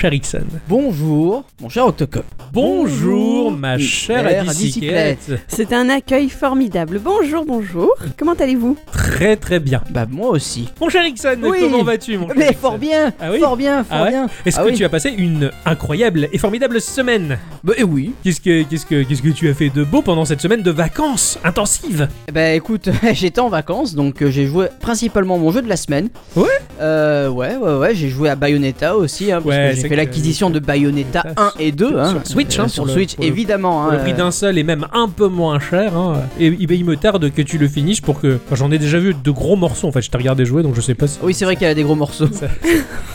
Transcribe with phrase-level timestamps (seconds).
[0.00, 0.46] Bonjour mon cher Ixon.
[0.68, 2.24] Bonjour, mon cher Octocop.
[2.52, 5.32] Bonjour ma chère bicyclette.
[5.48, 7.00] C'est un accueil formidable.
[7.02, 7.92] Bonjour, bonjour.
[8.16, 8.76] Comment allez-vous?
[8.92, 9.82] Très très bien.
[9.90, 10.68] Bah moi aussi.
[10.80, 11.58] Mon cher Ixon, Oui.
[11.62, 12.58] comment vas-tu mon cher Mais Ixon?
[12.60, 13.40] fort bien, Ah oui?
[13.40, 14.10] fort bien, fort Ah ouais?
[14.10, 14.26] bien.
[14.46, 14.76] Est-ce Ah que oui.
[14.76, 17.36] tu as passé une incroyable et formidable semaine?
[17.64, 18.12] Bah eh oui.
[18.22, 20.70] Qu'est-ce que qu'est-ce que qu'est-ce que tu as fait de beau pendant cette semaine de
[20.70, 22.08] vacances intensives?
[22.32, 26.08] Bah écoute, j'étais en vacances, donc euh, j'ai joué principalement mon jeu de la semaine.
[26.36, 26.46] Ouais?
[26.80, 29.87] Euh, ouais, ouais, ouais, j'ai joué à Bayonetta aussi, hein, parce Ouais, que c'est j'ai
[29.87, 31.98] que- fait l'acquisition de Bayonetta Bayonetta 1 et 2.
[31.98, 33.82] Hein, sur Switch, hein, Euh, pour sur le- Switch, pour le- évidemment.
[33.84, 35.96] Pour hein, le prix euh, d'un seul et même un peu moins cher.
[35.96, 36.22] hein.
[36.38, 38.38] Et, et il me tarde que tu le finisses pour que.
[38.46, 40.02] enfin, J'en ai déjà vu de gros morceaux en fait.
[40.02, 41.18] Je t'ai regardé jouer donc je sais pas si.
[41.22, 42.26] Oui, c'est vrai qu'elle a des gros morceaux.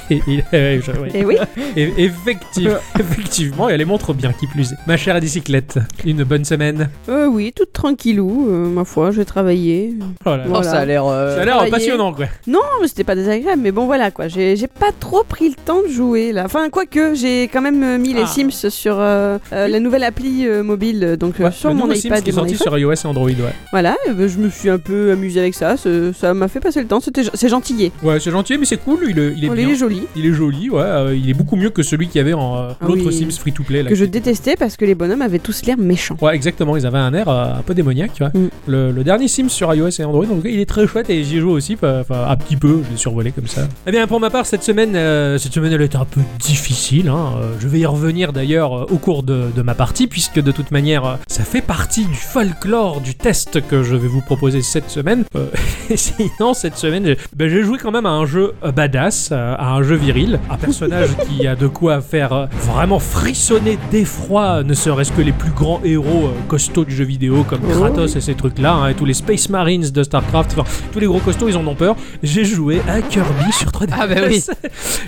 [0.09, 0.21] Et-
[0.53, 1.37] je- oui,
[1.75, 4.75] Et- effectivement, effectivement, et elle les montre bien qui plus est.
[4.87, 6.89] Ma chère bicyclette, une bonne semaine.
[7.09, 8.47] euh, oui, toute tranquillou.
[8.49, 9.95] euh, ma foi, j'ai travaillé.
[10.25, 10.31] Oh.
[10.53, 11.05] Oh, ça a l'air.
[11.05, 12.25] euh, Ça a l'air passionnant quoi.
[12.47, 14.27] Non, mais c'était pas désagréable, mais bon, voilà quoi.
[14.27, 16.43] J'ai j'ai pas trop pris le temps de jouer là.
[16.45, 18.21] Enfin, quoique, j'ai quand même euh, mis Ah.
[18.21, 21.75] les Sims sur euh, euh, la nouvelle appli euh, mobile, donc euh, Ouais, sur le
[21.75, 22.67] mon nouveau Sims iPad qui et est mon sorti iPhone.
[22.67, 23.53] sur iOS et Android, ouais.
[23.71, 25.77] Voilà, euh, bah, je me suis un peu amusé avec ça.
[25.77, 26.99] ce- Ça m'a fait passer le temps.
[26.99, 27.91] C'était c'est gentillet.
[28.03, 28.99] Ouais, c'est gentil, mais c'est cool.
[29.09, 29.67] Il est, il est bien.
[29.67, 30.03] il est joli.
[30.15, 30.81] Il est joli, ouais.
[30.81, 33.13] euh, il est beaucoup mieux que celui qu'il y avait en euh, Ah l'autre oui.
[33.13, 33.83] Sims free to play.
[33.83, 36.17] là, Que je qui- détestais parce que les bonhommes avaient tous l'air méchants.
[36.21, 36.77] Ouais, exactement.
[36.77, 38.31] Ils avaient un air euh, un peu démoniaque, tu vois.
[38.33, 38.49] Mm.
[38.67, 41.09] Le, le dernier Sims sur iOS et Android, en tout cas, il est très chouette
[41.09, 42.81] et j'y joue aussi, enfin, un petit peu.
[42.85, 43.61] Je l'ai survolé comme ça.
[43.87, 46.21] Eh bien, pour ma part, cette semaine, euh, cette semaine, elle était un peu
[46.57, 47.07] difficile.
[47.09, 47.33] hein.
[47.41, 50.51] Euh, je vais y revenir d'ailleurs euh, au cours de, de ma partie, puisque de
[50.51, 54.61] toute manière, euh, ça fait partie du folklore du test que je vais vous proposer
[54.61, 55.23] cette semaine.
[55.35, 55.47] Euh,
[55.89, 59.73] et sinon, cette semaine, j'ai ben, j'ai joué quand même à un jeu badass, à
[59.73, 65.11] un jeu viril, un personnage qui a de quoi faire vraiment frissonner d'effroi, ne serait-ce
[65.11, 67.79] que les plus grands héros costauds du jeu vidéo comme Oh.
[67.79, 71.07] Kratos et ces trucs-là, hein, et tous les Space Marines de StarCraft, enfin, tous les
[71.07, 71.95] gros costauds, ils en ont peur.
[72.21, 73.89] J'ai joué à Kirby sur 3DS.
[73.97, 74.43] Ah bah oui.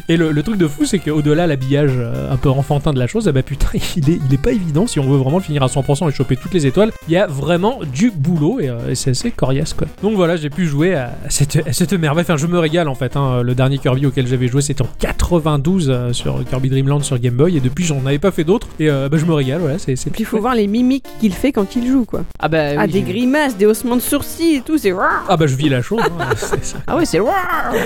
[0.10, 3.08] Et le, le truc de fou, c'est qu'au-delà l'habillage euh, un peu enfantin de la
[3.08, 5.44] chose, ah bah putain, il est, il est pas évident si on veut vraiment le
[5.44, 6.92] finir à 100% et choper toutes les étoiles.
[7.08, 9.88] Il y a vraiment du boulot et, euh, et c'est assez coriace quoi.
[10.02, 12.24] Donc voilà, j'ai pu jouer à cette, à cette merveille.
[12.24, 13.18] Enfin, je me régale en fait.
[13.18, 13.42] hein.
[13.44, 17.20] Le dernier Kirby auquel j'avais joué, c'était en 92 euh, sur Kirby Dream Land sur
[17.20, 18.68] Game Boy et depuis, j'en avais pas fait d'autres.
[18.80, 19.78] Et euh, bah, je me régale, voilà.
[19.80, 22.22] C'est, c'est Et puis il faut voir les mimiques qu'il fait quand il joue quoi.
[22.40, 22.58] Ah bah.
[22.78, 24.94] Ah, oui, des grimaces, des haussements de sourcils et tout, c'est.
[25.28, 26.02] Ah bah je vis la chose.
[26.04, 26.26] hein.
[26.88, 27.20] Ah ouais, c'est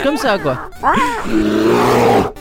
[0.04, 0.58] comme ça quoi.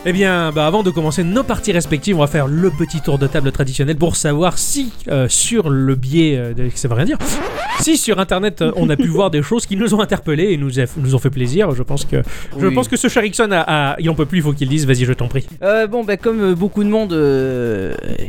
[0.05, 3.17] Eh bien, bah avant de commencer nos parties respectives, on va faire le petit tour
[3.17, 7.05] de table traditionnel pour savoir si euh, sur le biais, euh, de, ça veut rien
[7.05, 7.17] dire,
[7.79, 10.57] si sur internet euh, on a pu voir des choses qui nous ont interpellés et
[10.57, 11.71] nous, a- nous ont fait plaisir.
[11.73, 12.21] Je pense que,
[12.59, 12.73] je Oui.
[12.75, 13.61] pense que ce cher Ixon a,
[13.93, 14.85] a- il en peut plus, il faut qu'il dise.
[14.85, 15.47] Vas-y, je t'en prie.
[15.89, 17.13] Bon, bah, comme beaucoup de monde,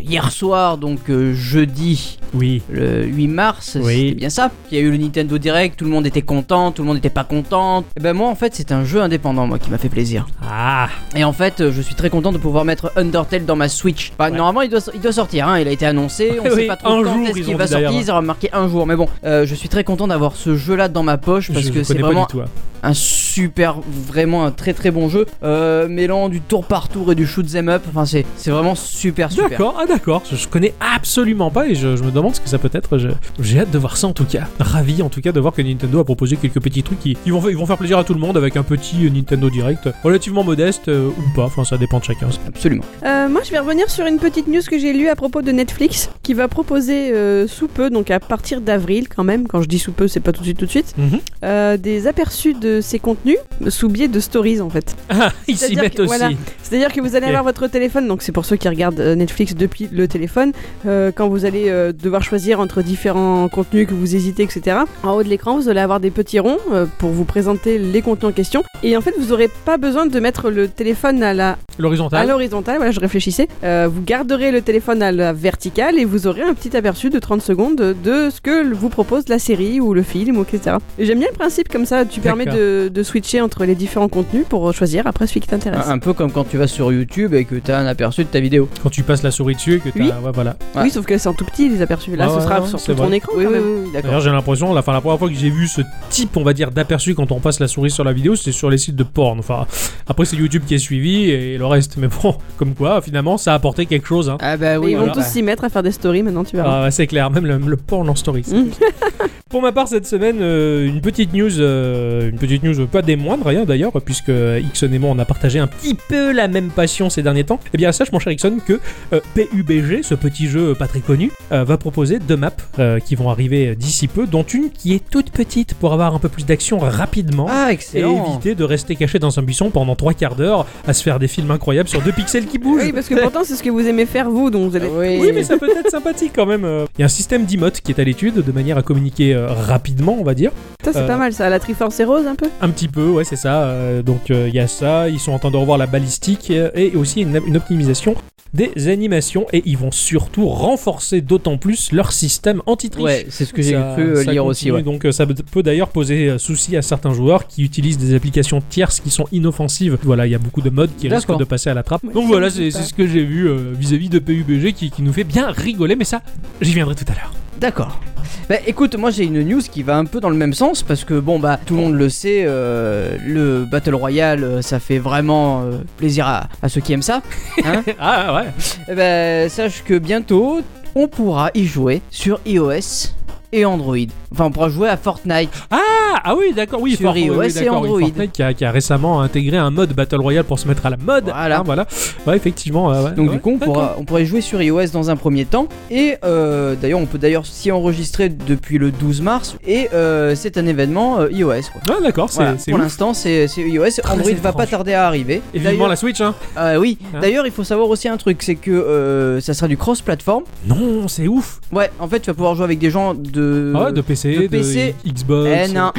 [0.04, 2.62] hier soir, donc jeudi, Oui.
[2.70, 3.94] le 8 mars, Oui.
[3.96, 4.50] c'était bien ça.
[4.70, 6.96] Il y a eu le Nintendo Direct, tout le monde était content, tout le monde
[6.96, 7.84] n'était pas content.
[7.96, 10.26] Et ben moi, en fait, c'est un jeu indépendant, moi, qui m'a fait plaisir.
[10.48, 10.88] Ah.
[11.16, 14.12] Et en fait, je suis très content de pouvoir mettre Undertale dans ma Switch.
[14.18, 14.30] Ouais.
[14.30, 16.76] normalement, il doit, il doit sortir, hein, il a été annoncé, on Oui, sait pas
[16.76, 18.86] trop quand est-ce ils qu'il va sortir, il sera marqué un jour.
[18.86, 21.70] Mais bon, euh, je suis très content d'avoir ce jeu-là dans ma poche parce je,
[21.72, 22.40] que c'est vraiment tout.
[22.40, 22.44] hein.
[22.82, 23.76] un super,
[24.06, 27.46] vraiment un très très bon jeu, euh, mêlant du tour par tour et du shoot
[27.54, 27.82] 'em up.
[27.90, 29.50] Enfin, c'est c'est vraiment super super.
[29.50, 30.22] D'accord, ah d'accord.
[30.30, 32.98] Je, je connais absolument pas et je, je me demande ce que ça peut être.
[33.38, 34.44] J'ai hâte de voir ça en tout cas.
[34.58, 37.42] Ravi en tout cas de voir que Nintendo a proposé quelques petits trucs qui, vont,
[37.48, 40.42] ils vont faire plaisir à tout le monde avec un petit euh, Nintendo Direct relativement
[40.44, 41.44] modeste euh, ou pas.
[41.44, 42.28] Enfin, ça dépend de chacun.
[42.54, 42.84] Absolument.
[43.04, 45.52] Euh, moi, je vais revenir sur une petite news que j'ai lue à propos de
[45.52, 49.68] Netflix, qui va proposer euh, sous peu, donc à partir d'avril quand même, quand je
[49.68, 51.18] dis sous peu, c'est pas tout de suite, tout de suite, Mhm.
[51.44, 54.94] euh, des aperçus de ces contenus sous biais de stories en fait.
[55.08, 56.08] Ah, ils s'y C'est-à-dire mettent que- aussi.
[56.18, 56.30] voilà.
[56.62, 59.88] C'est-à-dire que vous allez avoir votre téléphone, donc c'est pour ceux qui regardent Netflix depuis
[59.92, 60.52] le téléphone,
[60.86, 64.78] euh, quand vous allez euh, devoir choisir entre différents contenus que vous hésitez, etc.
[65.02, 68.02] En haut de l'écran, vous allez avoir des petits ronds euh, pour vous présenter les
[68.02, 68.62] contenus en question.
[68.82, 72.29] Et en fait, vous n'aurez pas besoin de mettre le téléphone à la à L'horizontale.
[72.30, 73.48] L'horizontale, voilà, je réfléchissais.
[73.64, 77.18] Euh, vous garderez le téléphone à la verticale et vous aurez un petit aperçu de
[77.18, 80.76] 30 secondes de ce que vous propose la série ou le film, ou etc.
[80.98, 84.08] Et j'aime bien le principe comme ça, tu permets de, de switcher entre les différents
[84.08, 85.86] contenus pour choisir après celui qui t'intéresse.
[85.86, 88.24] Un, un peu comme quand tu vas sur YouTube et que tu as un aperçu
[88.24, 88.68] de ta vidéo.
[88.82, 90.00] Quand tu passes la souris dessus et que t'as.
[90.00, 90.06] Oui.
[90.24, 90.56] Ouais, voilà.
[90.74, 90.82] Ouais.
[90.84, 92.14] Oui, sauf que c'est en tout petit les aperçus.
[92.16, 93.16] Là, Ah ce ouais, sera sur tout ton vrai.
[93.16, 93.64] écran Oui, quand oui, même.
[93.84, 94.10] oui, d'accord.
[94.10, 95.80] D'ailleurs, j'ai l'impression, la, fin, la première fois que j'ai vu ce
[96.10, 98.70] type, on va dire, d'aperçu quand on passe la souris sur la vidéo, c'est sur
[98.70, 99.38] les sites de porn.
[99.38, 99.66] Enfin,
[100.08, 101.96] après, c'est YouTube qui est suivi et le reste.
[101.96, 102.14] Mais bon,
[102.56, 104.28] comme quoi, finalement, ça a apporté quelque chose.
[104.30, 104.38] Hein.
[104.40, 106.56] Ah bah Mais oui, ils vont tous s'y mettre à faire des stories maintenant, tu
[106.56, 106.86] verras.
[106.86, 108.44] Ah, c'est clair, même le, le porn en story.
[108.48, 108.70] Mm.
[109.50, 113.16] Pour ma part, cette semaine, euh, une petite news, euh, une petite news, pas des
[113.16, 116.46] moindres, rien d'ailleurs, puisque euh, Ixon et moi, on a partagé un petit peu la
[116.46, 117.58] même passion ces derniers temps.
[117.74, 118.78] Eh bien, sache, mon cher Ixon, que
[119.12, 123.16] euh, PUBG, ce petit jeu pas très connu, euh, va proposer deux maps euh, qui
[123.16, 126.46] vont arriver d'ici peu, dont une qui est toute petite pour avoir un peu plus
[126.46, 127.46] d'action rapidement.
[127.50, 131.02] Ah, Et éviter de rester caché dans un buisson pendant trois quarts d'heure à se
[131.02, 132.82] faire des films film incroyable sur deux pixels qui bougent.
[132.84, 134.88] Oui, parce que pourtant, c'est ce que vous aimez faire, vous, donc vous allez.
[134.88, 136.64] Oui, Oui, mais ça peut être sympathique quand même.
[136.64, 136.86] euh.
[136.98, 139.46] Il y a un système d'emote qui est à l'étude de manière à communiquer euh,
[139.48, 140.50] rapidement, on va dire.
[140.84, 141.48] Ça, c'est Euh, pas mal, ça.
[141.48, 142.48] La Triforce et Rose, un peu?
[142.60, 143.62] Un petit peu, ouais, c'est ça.
[143.64, 145.08] euh, donc euh, il y a ça.
[145.08, 148.14] Ils sont en train de revoir la balistique euh, et aussi une, une optimisation
[148.52, 153.02] des animations et ils vont surtout renforcer d'autant plus leur système anti-triche.
[153.04, 154.64] Ouais, c'est ce que j'ai cru euh, ça lire aussi.
[154.70, 154.82] continue, Ouais.
[154.82, 158.60] Donc euh, ça peut- d'ailleurs poser euh, souci à certains joueurs qui utilisent des applications
[158.68, 159.98] tierces qui sont inoffensives.
[160.02, 162.02] Voilà, il y a beaucoup de modes qui risquent de passer à la trappe.
[162.04, 165.12] Ouais, Donc voilà, c'est ce que j'ai vu euh, vis-à-vis de PUBG qui, qui nous
[165.12, 166.22] fait bien rigoler, mais ça,
[166.60, 167.32] j'y viendrai tout à l'heure.
[167.60, 168.00] D'accord.
[168.48, 171.04] Bah écoute, moi j'ai une news qui va un peu dans le même sens parce
[171.04, 174.98] que bon bah tout le monde le sait, euh, le Battle Royale euh, ça fait
[174.98, 177.20] vraiment euh, plaisir à, à ceux qui aiment ça.
[177.64, 178.46] Hein ah ouais.
[178.88, 180.62] Eh ben sache que bientôt
[180.94, 183.12] on pourra y jouer sur iOS
[183.52, 183.96] et Android.
[184.32, 185.50] Enfin on pourra jouer à Fortnite.
[185.70, 185.78] Ah,
[186.24, 188.00] ah oui, d'accord, oui, Sur Fort- iOS oui, et oui, Android.
[188.00, 190.90] Fortnite qui a, qui a récemment intégré un mode Battle Royale pour se mettre à
[190.90, 191.24] la mode.
[191.24, 191.60] Voilà.
[191.60, 191.86] Hein, voilà.
[192.26, 192.88] Ouais, effectivement.
[192.88, 195.10] ouais, ouais, Donc ouais, du coup on pourra, on pourra y jouer sur iOS dans
[195.10, 199.56] un premier temps et euh, d'ailleurs on peut d'ailleurs s'y enregistrer depuis le 12 mars
[199.66, 201.52] et euh, c'est un événement euh, iOS.
[201.88, 205.42] Ah, d'accord, c'est Voilà, pour l'instant c'est iOS, Android va pas tarder à arriver.
[205.54, 206.34] Et vivement la Switch, hein.
[206.56, 209.76] Ah oui, Hein d'ailleurs il faut savoir aussi un truc, c'est que ça sera du
[209.76, 210.44] cross-platform.
[210.66, 211.60] Non, c'est ouf.
[211.72, 213.39] Ouais, en fait tu vas pouvoir jouer avec des gens de...
[213.74, 214.94] Ah ouais, de PC, de de, PC.
[215.06, 215.48] Xbox.
[215.48, 215.92] Eh non.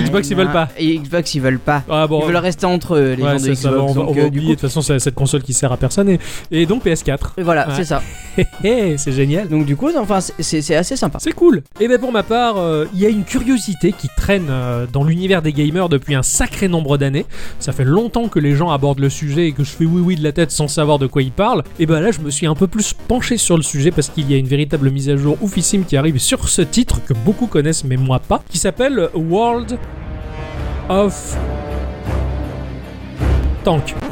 [0.00, 0.68] Xbox, ils Eh veulent pas.
[0.78, 1.82] Et Xbox ils veulent pas.
[1.88, 2.20] Ah bon.
[2.22, 3.64] Ils veulent rester entre eux, les ouais, gens de Xbox.
[3.66, 4.48] on va, donc, on va euh, oublier.
[4.48, 6.08] De toute façon, c'est cette console qui sert à personne.
[6.08, 6.18] Et,
[6.50, 7.18] et donc PS4.
[7.42, 7.74] voilà, Ouais.
[7.76, 8.02] c'est ça.
[8.62, 9.48] C'est génial.
[9.48, 11.18] Donc du coup, enfin, c'est- assez sympa.
[11.20, 11.62] C'est cool.
[11.80, 15.04] Et bien pour ma part, euh, il y a une curiosité qui traîne euh, dans
[15.04, 17.26] l'univers des gamers depuis un sacré nombre d'années.
[17.58, 20.16] Ça fait longtemps que les gens abordent le sujet et que je fais oui oui
[20.16, 21.62] de la tête sans savoir de quoi ils parlent.
[21.78, 24.30] Et ben là, je me suis un peu plus penché sur le sujet parce qu'il
[24.30, 27.46] y a une véritable mise à jour oufissime qui arrive sur ce titre que beaucoup
[27.46, 29.78] connaissent mais moi pas, qui s'appelle World
[30.88, 31.14] of
[33.64, 34.11] Tank.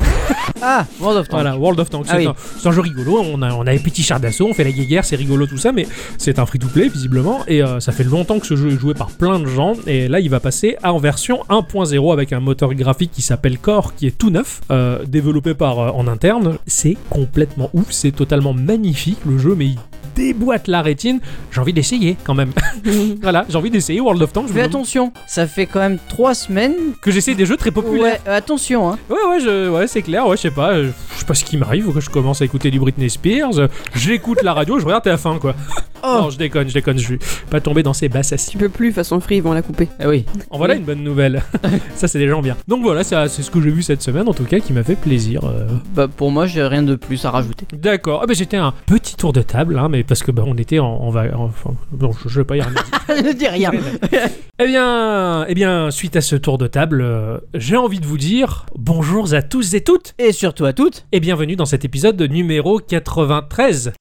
[0.62, 1.40] Ah, World of Tanks.
[1.42, 2.06] Voilà, World of Tanks.
[2.08, 2.26] Ah c'est oui.
[2.26, 3.18] un, c'est un jeu rigolo.
[3.32, 5.56] On a, on a les petits chars d'assaut, on fait la guerre, c'est rigolo tout
[5.58, 5.86] ça, mais
[6.18, 7.40] c'est un free-to-play visiblement.
[7.46, 9.74] Et euh, ça fait longtemps que ce jeu est joué par plein de gens.
[9.86, 13.94] Et là, il va passer en version 1.0 avec un moteur graphique qui s'appelle Core,
[13.94, 16.58] qui est tout neuf, euh, développé par euh, en interne.
[16.66, 19.78] C'est complètement ouf, c'est totalement magnifique le jeu, mais il
[20.16, 21.20] déboîte la rétine.
[21.52, 22.52] J'ai envie d'essayer quand même.
[23.22, 24.48] voilà, j'ai envie d'essayer World of Tanks.
[24.50, 26.74] Vous- attention, ça fait quand même 3 semaines.
[27.00, 28.18] Que j'essaie des jeux très populaires.
[28.26, 28.98] Ouais, attention, hein.
[29.08, 31.44] Ouais, ouais, je, ouais c'est clair, ouais, je sais pas, euh, je sais pas ce
[31.44, 34.84] qui m'arrive, que je commence à écouter du Britney Spears, euh, j'écoute la radio, je
[34.84, 35.54] regarde TF1, quoi.
[36.02, 36.16] Oh.
[36.18, 37.18] Non, je déconne, je déconne, je suis
[37.50, 39.86] pas tombé dans ces basses Tu peux plus, façon free, ils vont la couper.
[39.98, 40.24] Ah oui.
[40.48, 40.80] En voilà Oui.
[40.80, 41.42] une bonne nouvelle.
[41.94, 42.56] ça, c'est des gens bien.
[42.68, 44.82] Donc voilà, ça, c'est ce que j'ai vu cette semaine, en tout cas, qui m'a
[44.82, 45.44] fait plaisir.
[45.44, 45.66] euh.
[45.94, 47.66] Bah pour moi, j'ai rien de plus à rajouter.
[47.74, 50.56] D'accord, ah, bah, j'étais un petit tour de table, hein, mais parce que bah, on
[50.56, 52.80] était en, en va- enfin, bon, je, je vais pas y arriver.
[53.22, 53.70] ne dis rien.
[54.58, 58.18] Eh bien, eh bien, suite à ce tour de table, euh, j'ai envie de vous
[58.18, 61.06] dire bonjour à tous et toutes, Et surtout à toutes.
[61.12, 63.94] et bienvenue dans cet épisode numéro 93.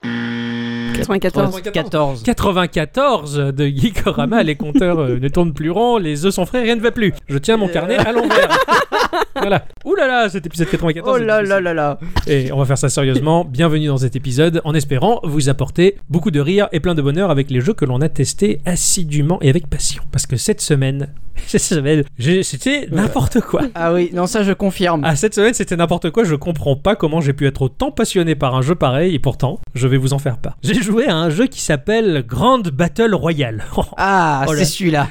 [0.99, 1.61] 94.
[1.71, 2.23] 14.
[2.23, 6.75] 94 de Geekorama, les compteurs euh, ne tournent plus rond, les œufs sont frais, rien
[6.75, 7.13] ne va plus.
[7.27, 8.57] Je tiens mon carnet à l'envers.
[9.35, 9.65] voilà.
[9.85, 11.19] Ouh là là, cet épisode 94.
[11.19, 11.99] Oh là là là là.
[12.27, 13.45] Et on va faire ça sérieusement.
[13.45, 17.29] Bienvenue dans cet épisode, en espérant vous apporter beaucoup de rire et plein de bonheur
[17.31, 20.03] avec les jeux que l'on a testés assidûment et avec passion.
[20.11, 21.13] Parce que cette semaine,
[21.47, 22.03] cette semaine,
[22.41, 23.63] c'était n'importe quoi.
[23.75, 25.01] Ah oui, non ça je confirme.
[25.03, 26.23] Ah, cette semaine, c'était n'importe quoi.
[26.23, 29.15] Je comprends pas comment j'ai pu être autant passionné par un jeu pareil.
[29.15, 30.57] Et pourtant, je vais vous en faire part.
[30.63, 33.63] J'ai joué à un jeu qui s'appelle Grand Battle Royale.
[33.97, 34.59] Ah, Oh là.
[34.59, 35.07] c'est celui-là.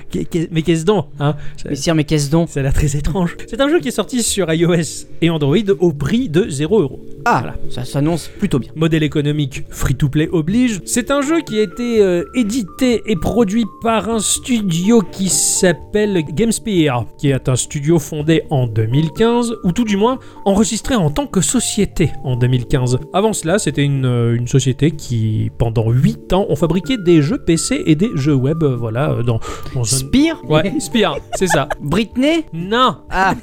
[0.50, 1.34] Mais qu'est-ce donc hein?
[1.56, 2.48] Ça- Mais sire, mais qu'est-ce donc?
[2.48, 3.36] Ça a l'air très étrange.
[3.46, 7.00] C'est un jeu qui est sorti sur iOS et Android au prix de 0 euros.
[7.24, 7.56] Ah, Voilà.
[7.70, 8.70] ça s'annonce plutôt bien.
[8.76, 10.80] Modèle économique free-to-play oblige.
[10.86, 16.22] C'est un jeu qui a été euh, édité et produit par un studio qui s'appelle
[16.34, 21.26] GameSpear, qui est un studio fondé en 2015, ou tout du moins enregistré en tant
[21.26, 22.98] que société en 2015.
[23.12, 27.38] Avant cela, c'était une, euh, une société qui, pendant 8 ans, ont fabriqué des jeux
[27.38, 29.40] PC et des jeux web, euh, voilà, euh, dans,
[29.74, 29.84] dans un...
[29.84, 31.68] Spire Ouais, Spear, c'est ça.
[31.80, 32.44] Britney?
[32.52, 32.98] Non.
[33.10, 33.34] Ah,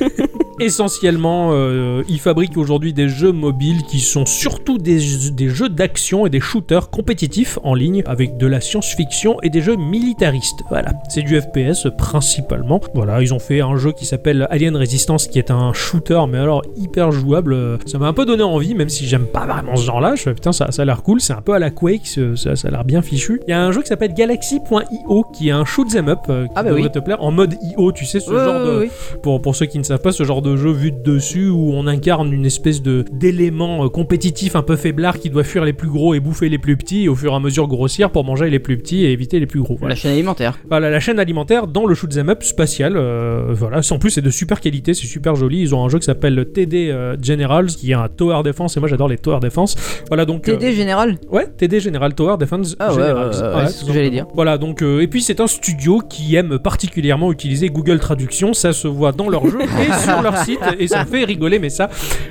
[0.60, 5.00] Essentiellement, euh, ils fabriquent aujourd'hui des jeux mobiles qui sont surtout des,
[5.32, 9.60] des jeux d'action et des shooters compétitifs en ligne avec de la science-fiction et des
[9.62, 10.60] jeux militaristes.
[10.70, 12.80] Voilà, c'est du FPS principalement.
[12.94, 16.38] Voilà, ils ont fait un jeu qui s'appelle Alien Resistance qui est un shooter mais
[16.38, 17.78] alors hyper jouable.
[17.86, 20.14] Ça m'a un peu donné envie, même si j'aime pas vraiment ce genre-là.
[20.14, 21.20] Je fais putain, ça, ça a l'air cool.
[21.20, 22.06] C'est un peu à la Quake,
[22.36, 23.40] ça, ça- a l'air bien fichu.
[23.46, 26.44] Il y a un jeu qui s'appelle Galaxy.io qui est un shoot 'em up euh,
[26.46, 26.90] qui Ah bah devrait oui.
[26.90, 28.88] te plaire en mode IO, tu sais, ce Ouais, genre de
[29.22, 31.72] pour, pour ceux qui ne savent pas, ce genre de jeu vu de dessus où
[31.74, 35.72] on incarne une espèce de d'élément euh, compétitif un peu faiblard qui doit fuir les
[35.72, 38.24] plus gros et bouffer les plus petits et au fur et à mesure grossir pour
[38.24, 39.76] manger les plus petits et éviter les plus gros.
[39.78, 39.94] Voilà.
[39.94, 40.58] La chaîne alimentaire.
[40.68, 42.94] Voilà, la chaîne alimentaire dans le shoot'em up spatial.
[42.96, 45.60] euh, voilà, en plus c'est de super qualité, c'est super joli.
[45.62, 48.80] Ils ont un jeu qui s'appelle TD euh, Generals, qui est un tower defense et
[48.80, 49.74] moi j'adore les tower defense.
[50.08, 50.48] Voilà donc.
[50.48, 53.30] euh, TD général ouais, TD General Tower Defense Ah ouais, Generals.
[53.34, 54.26] ouais, ouais, ouais, c'est ce que j'allais dire.
[54.34, 58.72] Voilà, donc euh, et puis c'est un studio qui aime particulièrement utiliser Google Traduction, ça
[58.72, 61.70] se voit dans leur jeu et sur leur site et ça me fait rigoler mais
[61.70, 61.88] ça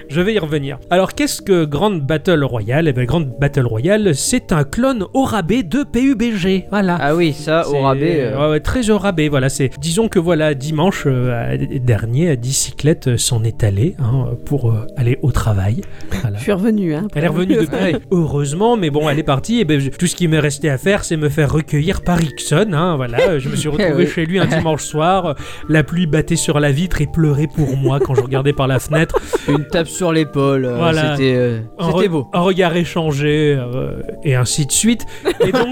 [0.09, 0.77] je vais y revenir.
[0.89, 2.87] Alors qu'est-ce que Grand Battle Royale?
[2.87, 6.65] Eh bien Grand Battle Royale, c'est un clone au rabais de PUBG.
[6.69, 6.97] Voilà.
[7.01, 8.19] Ah oui, ça, au rabais.
[8.21, 9.49] euh, ouais, ouais, très au rabais, voilà.
[9.49, 14.85] C'est, disons que voilà, dimanche euh, dernier, Dicyclette euh, s'en est allée hein, pour euh,
[14.97, 15.81] aller au travail.
[16.21, 16.37] Voilà.
[16.37, 16.93] Je suis revenu.
[16.93, 19.59] Hein, Elle est revenue depuis, heureusement, mais bon, elle est partie.
[19.61, 22.21] Et ben, je- tout ce qui m'est resté à faire, c'est me faire recueillir par
[22.21, 22.71] Ixon.
[22.73, 24.07] Hein, voilà, je me suis retrouvé Oui.
[24.07, 25.35] chez lui un dimanche soir.
[25.69, 28.79] La pluie battait sur la vitre et pleurait pour moi quand je regardais par la
[28.79, 29.15] fenêtre.
[29.47, 30.65] Une tape sur l'épaule.
[30.65, 31.15] euh, Voilà.
[31.15, 31.59] C'était euh,
[31.91, 32.27] c'était beau.
[32.33, 35.05] Un regard échangé euh, et ainsi de suite.
[35.45, 35.67] Et donc,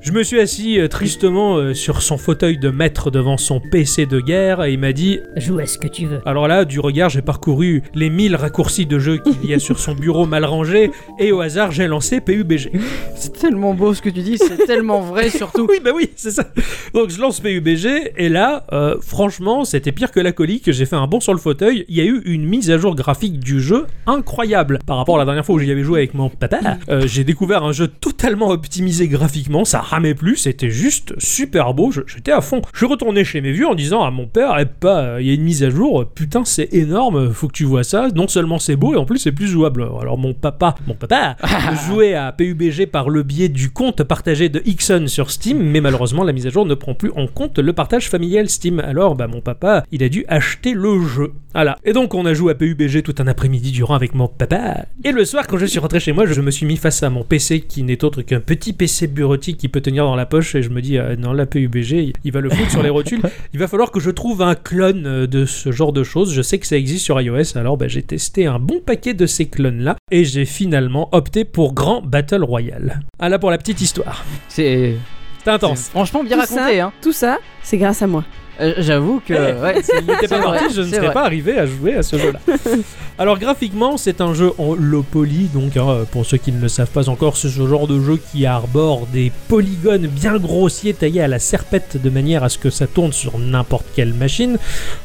[0.00, 4.06] je me suis assis euh, tristement euh, sur son fauteuil de maître devant son PC
[4.06, 6.20] de guerre et il m'a dit Joue à ce que tu veux.
[6.26, 9.78] alors là, du regard, j'ai parcouru les 1000 raccourcis de jeu qu'il y a sur
[9.78, 12.70] son bureau mal rangé et au hasard, j'ai lancé PUBG.
[13.16, 15.66] C'est tellement beau ce que tu dis, c'est tellement vrai surtout.
[15.74, 16.44] Oui, bah oui, c'est ça.
[16.92, 20.70] Donc je lance PUBG et là, euh, franchement, c'était pire que la colique.
[20.70, 21.84] J'ai fait un bond sur le fauteuil.
[21.88, 25.18] Il y a eu une mise à jour graphique du jeu incroyable par rapport à
[25.18, 26.78] la dernière fois où j'y avais joué avec mon papa.
[26.88, 29.66] euh, j'ai découvert un jeu totalement optimisé graphiquement.
[29.66, 31.92] Ça ramait plus, c'était juste super beau.
[32.06, 32.62] J'étais à fond.
[32.72, 35.26] Je suis retourné chez mes vieux en disant à mon père, eh pas, euh, il
[35.26, 36.06] y a une mise à jour.
[36.14, 37.30] Putain, c'est énorme.
[37.34, 38.08] Faut que tu vois ça.
[38.14, 39.86] Non seulement c'est beau et en plus c'est plus jouable.
[40.00, 41.36] Alors mon papa, mon papa
[41.86, 46.24] jouait à PUBG par le biais du compte partagé de Ixon sur Steam, mais malheureusement
[46.24, 48.80] la mise à jour ne prend plus en compte le partage familial Steam.
[48.80, 51.33] Alors bah mon papa, il a dû acheter le jeu.
[51.54, 51.78] Voilà.
[51.84, 54.86] Et donc on a joué à PUBG tout un après-midi durant avec mon papa.
[55.04, 57.10] Et le soir quand je suis rentré chez moi, je me suis mis face à
[57.10, 60.54] mon PC qui n'est autre qu'un petit PC bureautique qui peut tenir dans la poche
[60.54, 63.22] et je me dis euh, non la PUBG, il va le foutre sur les rotules.
[63.52, 66.32] Il va falloir que je trouve un clone euh, de ce genre de choses.
[66.32, 69.26] Je sais que ça existe sur iOS, alors bah, j'ai testé un bon paquet de
[69.26, 73.00] ces clones-là et j'ai finalement opté pour Grand Battle Royale.
[73.20, 74.24] Ah là pour la petite histoire.
[74.48, 74.96] C'est
[75.44, 75.78] C'est intense.
[75.78, 76.78] c'est franchement bien Tout raconté.
[76.78, 76.92] ça, Hein.
[77.00, 78.24] Tout ça, c'est grâce à moi.
[78.60, 79.34] Euh, J'avoue que.
[79.34, 81.12] Eh, ouais, S'il n'était pas parti, je ne serais vrai.
[81.12, 82.40] pas arrivé à jouer à ce jeu-là.
[83.18, 86.68] Alors graphiquement, c'est un jeu en low poly, donc hein, pour ceux qui ne le
[86.68, 91.20] savent pas encore, c'est ce genre de jeu qui arbore des polygones bien grossiers taillés
[91.20, 94.58] à la serpette de manière à ce que ça tourne sur n'importe quelle machine.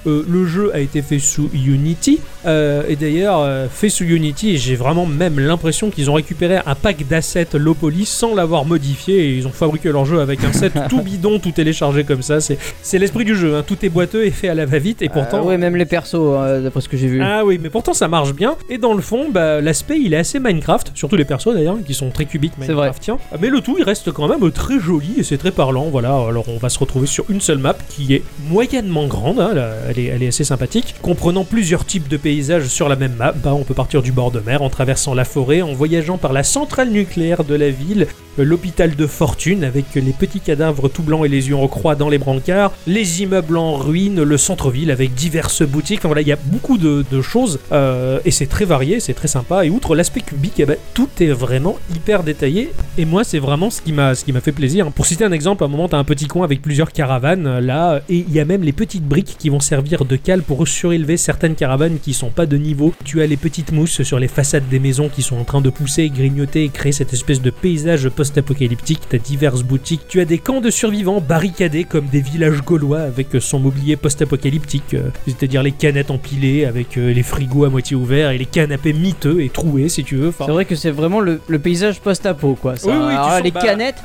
[0.08, 4.58] Euh, le jeu a été fait sous Unity, euh, et d'ailleurs fait sous Unity, et
[4.58, 9.20] j'ai vraiment même l'impression qu'ils ont récupéré un pack d'assets low poly sans l'avoir modifié,
[9.20, 12.40] et ils ont fabriqué leur jeu avec un set tout bidon, tout téléchargé comme ça.
[12.42, 13.64] C'est l'esprit du jeu, hein.
[13.66, 15.40] tout est boiteux et fait à la va-vite, et pourtant...
[15.40, 17.22] Euh, ouais, même les persos, euh, d'après ce que j'ai vu.
[17.22, 18.56] Ah oui, mais pourtant ça marche bien.
[18.70, 21.94] Et dans le fond, bah, l'aspect il est assez Minecraft, surtout les persos d'ailleurs, qui
[21.94, 22.88] sont très cubiques C'est vrai.
[22.88, 23.18] Minecraftiens.
[23.40, 25.86] Mais le tout il reste quand même très joli et c'est très parlant.
[25.90, 29.52] Voilà, alors on va se retrouver sur une seule map qui est moyennement grande, hein,
[29.90, 33.34] elle, est, elle est assez sympathique, comprenant plusieurs types de paysages sur la même map.
[33.44, 36.34] Bah, on peut partir du bord de mer en traversant la forêt, en voyageant par
[36.34, 38.08] la centrale nucléaire de la ville,
[38.40, 41.96] euh, l'hôpital de fortune avec les petits cadavres tout blancs et les yeux en croix
[41.96, 46.00] dans les brancards, les en ruine, le centre-ville avec diverses boutiques.
[46.00, 49.28] Enfin, voilà, il y a beaucoup de, choses euh, et c'est très varié, c'est très
[49.28, 49.66] sympa.
[49.66, 52.72] Et outre l'aspect cubique, eh ben, tout est vraiment hyper détaillé.
[52.98, 54.90] Et moi, c'est vraiment ce qui m'a ce qui m'a fait plaisir.
[54.92, 57.62] Pour citer un exemple, à un moment, t'as un petit coin avec plusieurs caravanes euh,
[57.62, 60.68] là, et il y a même les petites briques qui vont servir de cale pour
[60.68, 62.94] surélever certaines caravanes qui sont pas de niveau.
[63.04, 65.70] Tu as les petites mousses sur les façades des maisons qui sont en train de
[65.70, 69.02] pousser, grignoter et créer cette espèce de paysage post-apocalyptique.
[69.10, 70.08] T'as diverses boutiques.
[70.08, 73.10] Tu as des camps de survivants barricadés comme des villages gaulois
[73.40, 78.32] son mobilier post-apocalyptique, euh, c'est-à-dire les canettes empilées avec euh, les frigos à moitié ouverts
[78.32, 80.30] et les canapés miteux et troués si tu veux.
[80.30, 82.76] Enfin, C'est vrai que c'est vraiment le, le paysage post-apo, quoi.
[82.76, 84.04] Ça, Oui, oui, alors là, les canettes.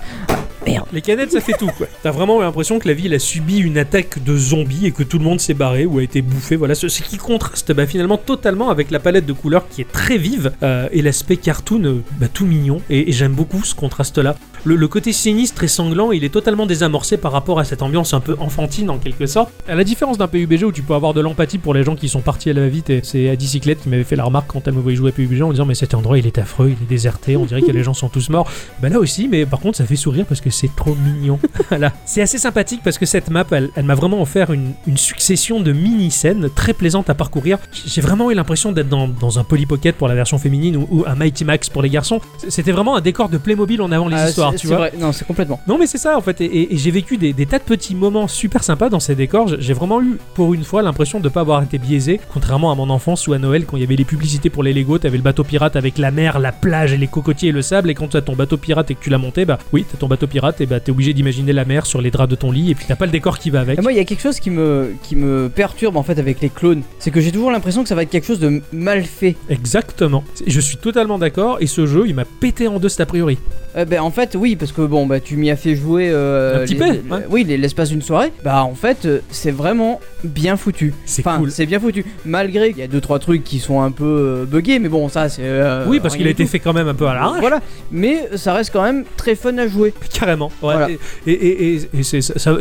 [0.67, 0.87] Merde.
[0.95, 1.87] Les canettes, ça fait tout, quoi.
[2.03, 5.19] T'as vraiment l'impression que la ville a subi une attaque de zombies et que tout
[5.19, 6.57] le monde s'est barré ou a été bouffé.
[6.57, 9.93] Voilà, ce, ce qui contraste bah, finalement totalement avec la palette de couleurs qui est
[9.93, 12.81] très vive euh, et l'aspect cartoon euh, bah, tout mignon.
[12.89, 14.37] Et, et j'aime beaucoup ce contraste-là.
[14.65, 18.15] Le, le côté sinistre et sanglant, il est totalement désamorcé par rapport à cette ambiance
[18.15, 19.53] un peu enfantine en quelque sorte.
[19.69, 22.09] À la différence d'un PUBG où tu peux avoir de l'empathie pour les gens qui
[22.09, 24.75] sont partis à la vite, et c'est à qui m'avait fait la remarque quand elle
[24.75, 26.89] me voyait jouer à PUBG en disant Mais cet endroit il est affreux, il est
[26.89, 28.51] déserté, on dirait que les gens sont tous morts.
[28.83, 31.39] Bah là aussi, mais par contre ça fait sourire parce que c'est trop mignon.
[31.69, 31.93] voilà.
[32.07, 35.61] C'est assez sympathique parce que cette map, elle, elle m'a vraiment offert une, une succession
[35.61, 37.59] de mini-scènes très plaisantes à parcourir.
[37.87, 40.89] J'ai vraiment eu l'impression d'être dans, dans un Polly Pocket pour la version féminine ou,
[40.91, 42.21] ou un Mighty Max pour les garçons.
[42.49, 44.77] C'était vraiment un décor de Playmobil en avant les Ah, histoires, tu vois.
[44.79, 44.93] vrai.
[44.99, 45.61] Non, c'est complètement.
[45.67, 47.65] Non mais c'est ça en fait et, et- et j'ai vécu des, des tas de
[47.65, 49.49] petits moments super sympas dans ces décors.
[49.59, 52.89] J'ai- vraiment eu pour une fois l'impression de pas avoir été biaisé, contrairement à mon
[52.91, 55.23] enfance ou à Noël quand il y avait les publicités pour les Lego, t'avais le
[55.23, 58.07] bateau pirate avec la mer, la plage et les cocotiers et le sable et quand
[58.09, 60.29] tu as ton bateau pirate et que tu l'as monté, bah oui t'as ton bateau
[60.29, 62.75] pirate et bah t'es obligé d'imaginer la mer sur les draps de ton lit et
[62.77, 63.79] puis t'as pas le décor qui va avec.
[63.79, 66.41] Et moi, il y a quelque chose qui me, qui me perturbe en fait avec
[66.41, 66.83] les clones.
[67.01, 69.35] C'est que j'ai toujours l'impression que ça va être quelque chose de mal fait.
[69.51, 70.23] Exactement.
[70.47, 73.39] Je suis totalement d'accord et ce jeu il m'a pété en deux cet a priori.
[73.77, 76.09] Euh, ben, en fait, oui, parce que bon, bah, tu m'y as fait jouer.
[76.13, 77.25] euh, Un petit les- peu, ouais.
[77.29, 78.33] Oui, les- l'espace d'une soirée.
[78.45, 80.95] Bah, en fait, euh, c'est vraiment bien foutu.
[81.07, 81.51] C'est Enfin, cool.
[81.51, 82.05] c'est bien foutu.
[82.25, 85.09] Malgré qu'il y a deux trois trucs qui sont un peu euh, buggés, mais bon,
[85.09, 85.43] ça c'est.
[85.45, 86.51] euh, oui parce qu'il a été tout.
[86.51, 87.41] fait quand même un peu à l'arrache.
[87.41, 87.61] Voilà,
[87.91, 89.95] mais ça reste quand même très fun à jouer.
[90.13, 90.51] Carrément.
[90.63, 90.75] Ouais.
[90.75, 90.89] Voilà.
[91.27, 91.81] Et,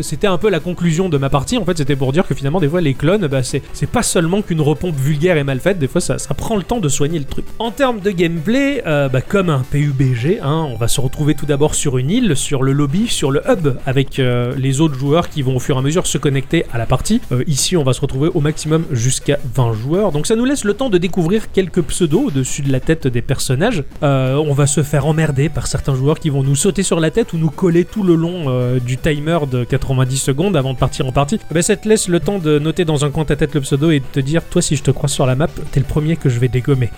[0.02, 1.58] c'était un peu la conclusion de ma partie.
[1.58, 4.04] En fait, c'était pour dire que finalement, des fois, les clones, bah, c'est c'est pas
[4.04, 5.80] seulement qu'une repompe vulgaire et mal faite.
[5.80, 7.46] Des fois, ça, ça prend le temps de soigner le truc.
[7.60, 11.46] En termes de gameplay, euh, bah, comme un PUBG, hein, on va se retrouver tout
[11.46, 15.30] d'abord sur une île, sur le lobby, sur le hub, avec euh, les autres joueurs
[15.30, 17.22] qui vont au fur et à mesure se connecter à la partie.
[17.32, 20.12] Euh, ici, on va se retrouver au maximum jusqu'à 20 joueurs.
[20.12, 23.22] Donc, ça nous laisse le temps de découvrir quelques pseudos au-dessus de la tête des
[23.22, 23.84] personnages.
[24.04, 27.12] Euh, on va se faire emmerder par certains joueurs qui vont nous sauter sur la
[27.12, 30.78] tête ou nous coller tout le long euh, du timer de 90 secondes avant de
[30.78, 31.40] partir en partie.
[31.52, 33.90] Ben, ça te laisse le temps de noter dans un coin ta tête le pseudo
[33.92, 36.16] et de te dire toi si je te croise sur la map t'es le premier
[36.16, 36.90] que je vais dégommer.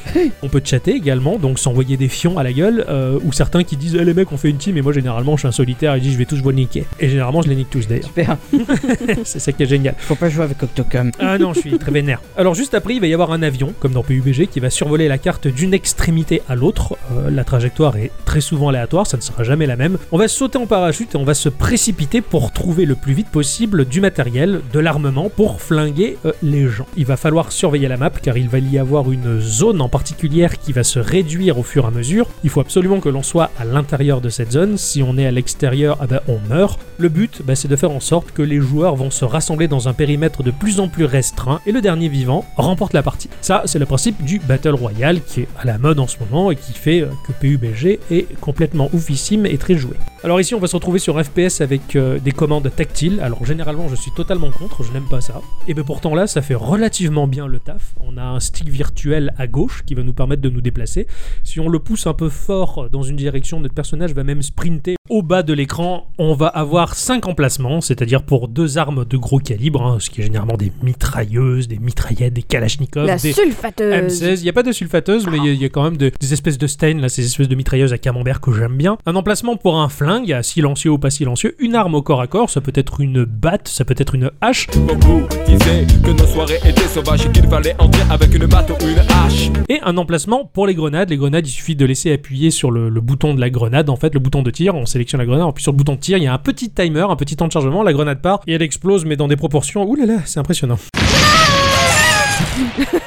[0.44, 3.78] on peut chatter également donc s'envoyer des fions à la gueule euh, ou certains qui
[3.78, 5.94] disent Eh, les mecs on fait une team et moi généralement je suis un solitaire
[5.96, 6.86] et je dis je vais tous vous niquer.
[7.00, 8.06] Et généralement je les nique tous d'ailleurs.
[8.06, 8.38] Super.
[9.24, 9.96] C'est ça qui est génial.
[9.98, 11.12] Faut pas jouer avec Octocom.
[11.20, 12.22] Ah non, je suis très vénère.
[12.38, 15.08] Alors juste après, il va y avoir un avion, comme dans PUBG, qui va survoler
[15.08, 16.98] la carte d'une extrémité à l'autre.
[17.12, 19.98] Euh, la trajectoire est très souvent aléatoire, ça ne sera jamais la même.
[20.12, 23.30] On va sauter en parachute et on va se précipiter pour trouver le plus vite
[23.30, 26.86] possible du matériel, de l'armement pour flinguer euh, les gens.
[26.98, 30.58] Il va falloir surveiller la map car il va y avoir une zone en particulière
[30.60, 32.28] qui va se réduire au fur et à mesure.
[32.44, 34.78] Il faut absolument que l'on soit à l'intérieur de cette zone.
[34.78, 36.80] Si on est à l'extérieur, ah ben, on meurt.
[36.98, 39.88] Le but, bah, c'est de faire en sorte que les joueurs vont se rassembler dans
[39.88, 43.30] un périmètre de plus en plus restreint et le dernier vivant remporte la partie.
[43.42, 46.52] Ça, c'est le principe du Battle Royale qui est à la mode en ce moment
[46.52, 49.96] et qui fait euh, que PUBG est complètement oufissime et très joué.
[50.24, 53.20] Alors ici, on va se retrouver sur FPS avec euh, des commandes tactiles.
[53.22, 55.42] Alors généralement, je suis totalement contre, je n'aime pas ça.
[55.68, 57.94] Et bien pourtant là, ça fait relativement bien le taf.
[58.00, 61.08] On a un stick virtuel à gauche qui va nous permettre de nous déplacer.
[61.44, 64.96] Si on le pousse un peu fort dans une direction, notre personnage va même sprinter
[65.10, 66.08] au bas de l'écran.
[66.18, 70.22] On va avoir 5 emplacements, c'est-à-dire pour deux armes de gros calibre, hein, ce qui
[70.22, 73.94] est généralement des mitrailleuses, des mitraillettes, des kalachnikovs, La des sulfateuse.
[74.22, 74.40] M16.
[74.40, 75.98] Il n'y a pas de sulfateuse, mais il y a- il y, a quand même
[75.98, 78.98] de- des espèces de Stein, là, ces espèces de mitrailleuses à camembert que j'aime bien.
[79.06, 81.56] Un emplacement pour un flingue, silencieux ou pas silencieux.
[81.60, 84.32] Une arme au corps à corps, ça peut être une batte, ça peut être une
[84.42, 84.68] hache.
[84.78, 88.88] Beaucoup disaient que nos soirées étaient sauvages et qu'il fallait entrer avec une batte ou
[88.88, 89.50] une hache.
[89.70, 91.10] Et un emplacement pour les grenades.
[91.10, 93.96] Les grenades, il suffit de laisser appuyer sur le, le bouton de la grenade, en
[93.96, 94.76] fait, le bouton de tir.
[94.76, 96.70] On sélectionne la grenade, puis sur le bouton de tir, il y a un petit
[96.70, 97.84] timer, un petit temps de chargement.
[97.84, 99.90] La grenade part et elle explose, mais dans des proportions.
[99.90, 100.78] Ouh là là, c'est impressionnant.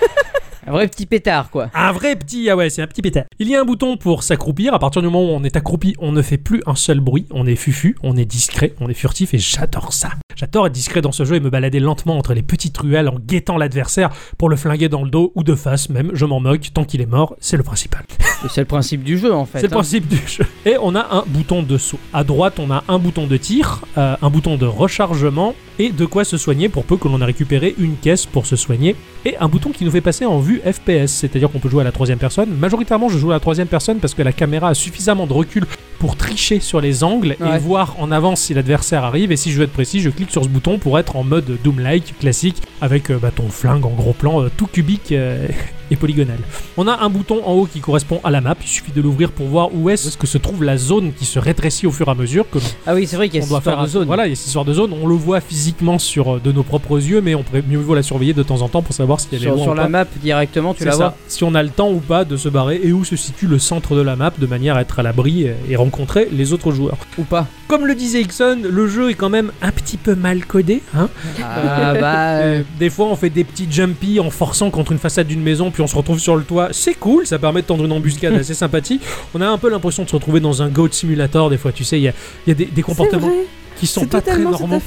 [0.68, 1.70] Un vrai petit pétard, quoi.
[1.72, 3.24] Un vrai petit, ah ouais, c'est un petit pétard.
[3.38, 4.74] Il y a un bouton pour s'accroupir.
[4.74, 7.24] À partir du moment où on est accroupi, on ne fait plus un seul bruit.
[7.30, 10.10] On est fufu, on est discret, on est furtif et j'adore ça.
[10.36, 13.18] J'adore être discret dans ce jeu et me balader lentement entre les petites ruelles en
[13.18, 16.10] guettant l'adversaire pour le flinguer dans le dos ou de face même.
[16.12, 18.04] Je m'en moque, tant qu'il est mort, c'est le principal.
[18.48, 19.58] C'est le principe du jeu en fait.
[19.58, 19.76] C'est le hein.
[19.76, 20.44] principe du jeu.
[20.64, 21.98] Et on a un bouton de saut.
[22.12, 26.04] À droite, on a un bouton de tir, euh, un bouton de rechargement et de
[26.04, 28.94] quoi se soigner pour peu que l'on a récupéré une caisse pour se soigner.
[29.24, 31.84] Et un bouton qui nous fait passer en vue FPS, c'est-à-dire qu'on peut jouer à
[31.84, 32.50] la troisième personne.
[32.50, 35.64] Majoritairement, je joue à la troisième personne parce que la caméra a suffisamment de recul
[35.98, 39.32] pour tricher sur les angles et voir en avance si l'adversaire arrive.
[39.32, 41.58] Et si je veux être précis, je clique sur ce bouton pour être en mode
[41.64, 45.48] Doom-like classique avec euh, bah, ton flingue en gros plan euh, tout cubique euh,
[45.90, 46.38] et polygonal.
[46.76, 48.54] On a un bouton en haut qui correspond à la map.
[48.62, 51.38] Il suffit de l'ouvrir pour voir où est-ce que se trouve la zone qui se
[51.38, 53.46] rétrécit au fur et à mesure que Ah oui, c'est vrai qu'il y a on
[53.46, 54.06] cette doit faire de zone.
[54.06, 54.92] Voilà, il y a cette histoire de zone.
[55.02, 58.02] On le voit physiquement sur de nos propres yeux, mais on pourrait mieux vaut la
[58.04, 59.82] surveiller de temps en temps pour savoir si elle est Sur, loin sur ou la
[59.84, 59.88] pas.
[59.88, 60.96] map directement, tu la ça.
[60.98, 61.14] vois.
[61.26, 63.58] Si on a le temps ou pas de se barrer et où se situe le
[63.58, 66.70] centre de la map de manière à être à l'abri et- et rencontrer les autres
[66.70, 66.98] joueurs.
[67.16, 67.46] Ou pas.
[67.66, 70.82] Comme le disait Ixon, le jeu est quand même un petit peu mal codé.
[70.94, 71.08] Hein
[71.42, 72.14] Ah bah.
[72.38, 75.70] Euh, Des fois, on fait des petits jumpy en forçant contre une façade d'une maison,
[75.70, 76.68] puis on se retrouve sur le toit.
[76.72, 79.02] C'est cool, ça permet de tendre une embuscade assez sympathique.
[79.34, 81.50] On a un peu l'impression de se retrouver dans un Goat Simulator.
[81.50, 82.12] Des fois, tu sais, il y a,
[82.46, 83.30] il y a des, comportements.
[83.78, 84.80] Qui sont pas très normaux.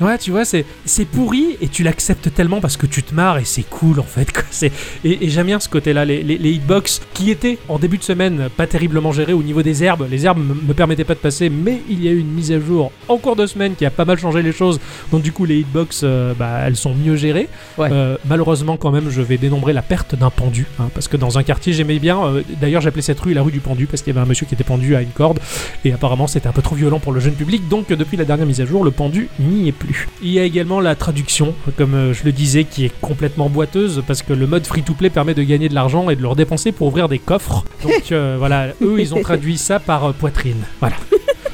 [0.00, 3.38] Ouais, tu vois, c'est c'est pourri et tu l'acceptes tellement parce que tu te marres
[3.38, 4.32] et c'est cool en fait.
[4.32, 4.44] quoi.
[4.50, 4.70] C'est
[5.04, 8.02] et, et j'aime bien ce côté-là, les, les, les hitbox qui étaient en début de
[8.04, 10.06] semaine pas terriblement gérés au niveau des herbes.
[10.10, 12.52] Les herbes me, me permettaient pas de passer, mais il y a eu une mise
[12.52, 14.78] à jour en cours de semaine qui a pas mal changé les choses.
[15.10, 17.48] Donc du coup, les hitbox, euh, bah, elles sont mieux gérées.
[17.76, 17.88] Ouais.
[17.90, 21.38] Euh, malheureusement, quand même, je vais dénombrer la perte d'un pendu, hein, parce que dans
[21.38, 22.22] un quartier, j'aimais bien.
[22.24, 24.46] euh, D'ailleurs, j'appelais cette rue la rue du pendu parce qu'il y avait un monsieur
[24.46, 25.38] qui était pendu à une corde
[25.84, 27.68] et apparemment c'était un peu trop violent pour le jeune public.
[27.68, 30.06] Donc, depuis la dernière mise à jour, le pendu n'y est plus.
[30.22, 34.04] Il y a également la traduction, comme euh, je le disais, qui est complètement boiteuse
[34.06, 36.88] parce que le mode free-to-play permet de gagner de l'argent et de le redépenser pour
[36.88, 37.64] ouvrir des coffres.
[37.82, 40.62] Donc, euh, voilà, eux, ils ont traduit ça par euh, poitrine.
[40.80, 40.96] Voilà.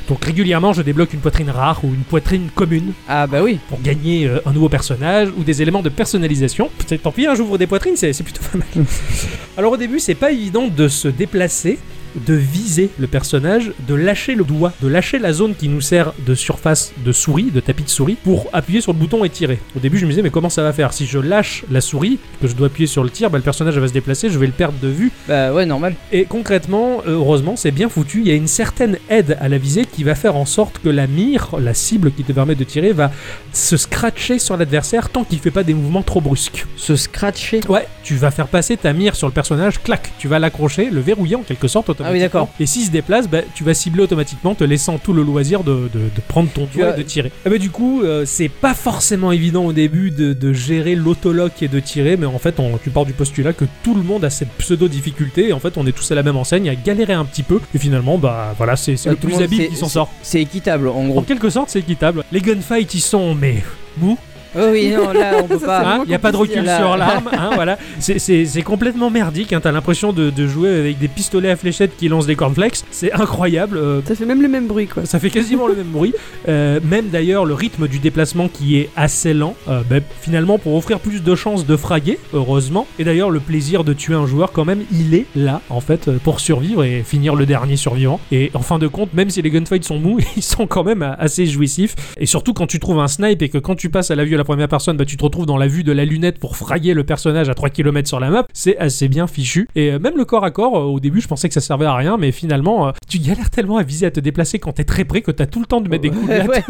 [0.08, 3.58] Donc régulièrement, je débloque une poitrine rare ou une poitrine commune Ah bah oui.
[3.68, 6.70] pour gagner euh, un nouveau personnage ou des éléments de personnalisation.
[7.02, 8.68] Tant pis, hein, j'ouvre des poitrines, c'est c'est plutôt pas mal.
[9.56, 11.78] Alors au début, c'est pas évident de se déplacer,
[12.26, 16.12] de viser le personnage, de lâcher le doigt, de lâcher la zone qui nous sert
[16.26, 19.58] de surface de souris, de tapis de souris, pour appuyer sur le bouton et tirer.
[19.76, 20.92] Au début, je me disais, mais comment ça va faire?
[20.92, 23.78] Si je lâche la souris, que je dois appuyer sur le tir, bah, le personnage
[23.78, 25.10] va se déplacer, je vais le perdre de vue.
[25.28, 25.94] Bah ouais, normal.
[26.12, 28.20] Et concrètement, euh, heureusement, c'est bien foutu.
[28.20, 30.88] Il y a une certaine aide à la visée qui va faire en sorte que
[30.88, 33.10] la mire, la cible qui te permet de tirer, va
[33.52, 36.66] se scratcher sur l'adversaire tant qu'il fait pas des mouvements trop brusques.
[36.76, 37.60] Se scratcher?
[37.68, 41.00] Ouais, tu vas faire passer ta mire sur le personnage, clac, tu vas l'accrocher, le
[41.00, 42.08] verrouiller en quelque sorte automatiquement.
[42.08, 42.48] Ah oui, d'accord.
[42.60, 45.72] Et s'il se déplace, bah, tu vas cibler automatiquement, te laissant tout le loisir de,
[45.92, 47.32] de- de prendre ton as- et de tirer.
[47.46, 51.62] Ah bah, du coup, euh, c'est pas forcément évident au début de, de gérer l'autolock
[51.62, 54.24] et de tirer, mais en fait, on, tu pars du postulat que tout le monde
[54.24, 55.48] a cette pseudo difficulté.
[55.48, 57.60] Et en fait, on est tous à la même enseigne, à galérer un petit peu.
[57.74, 59.88] Et finalement, bah voilà, c'est c'est Ouais, le tout le plus habile c'est- qui s'en
[59.88, 60.10] sort.
[60.22, 61.22] C'est équitable en En gros.
[61.22, 62.24] quelque sorte, c'est équitable.
[62.32, 63.62] Les gunfights, ils sont mais
[63.98, 64.18] mous.
[64.56, 65.96] Oh oui, non, là on peut Ça, pas.
[65.98, 67.78] c'est Il n'y a pas de recul Là- sur l'arme, hein, voilà.
[67.98, 72.08] C'est- complètement merdique, hein, t'as l'impression de, de jouer avec des pistolets à fléchettes qui
[72.08, 73.76] lancent des cornflakes, c'est incroyable.
[73.76, 75.04] euh, Ça fait même le même bruit, quoi.
[75.04, 76.12] ça fait quasiment le même bruit.
[76.46, 80.74] Euh, même d'ailleurs, le rythme du déplacement qui est assez lent, euh, ben, finalement, pour
[80.74, 82.86] offrir plus de chances de fraguer, heureusement.
[82.98, 86.08] Et d'ailleurs, le plaisir de tuer un joueur, quand même, il est là, en fait,
[86.08, 88.20] euh, pour survivre et finir le dernier survivant.
[88.30, 91.16] Et en fin de compte, même si les gunfights sont mous, ils sont quand même
[91.18, 91.94] assez jouissifs.
[92.18, 94.34] Et surtout, quand tu trouves un snipe et que quand tu passes à la vue
[94.34, 96.56] à la première personne, bah, tu te retrouves dans la vue de la lunette pour
[96.56, 99.68] fraguer le personnage à 3 km sur la map, c'est assez bien fichu.
[99.74, 101.86] Et euh, même le corps à corps, euh, au début, je pensais que ça servait
[101.86, 104.84] à rien, mais finalement, euh, tu galères tellement à viser, à te déplacer quand t'es
[104.84, 106.62] très près que t'as tout le temps de mettre des coups de latte Ouais.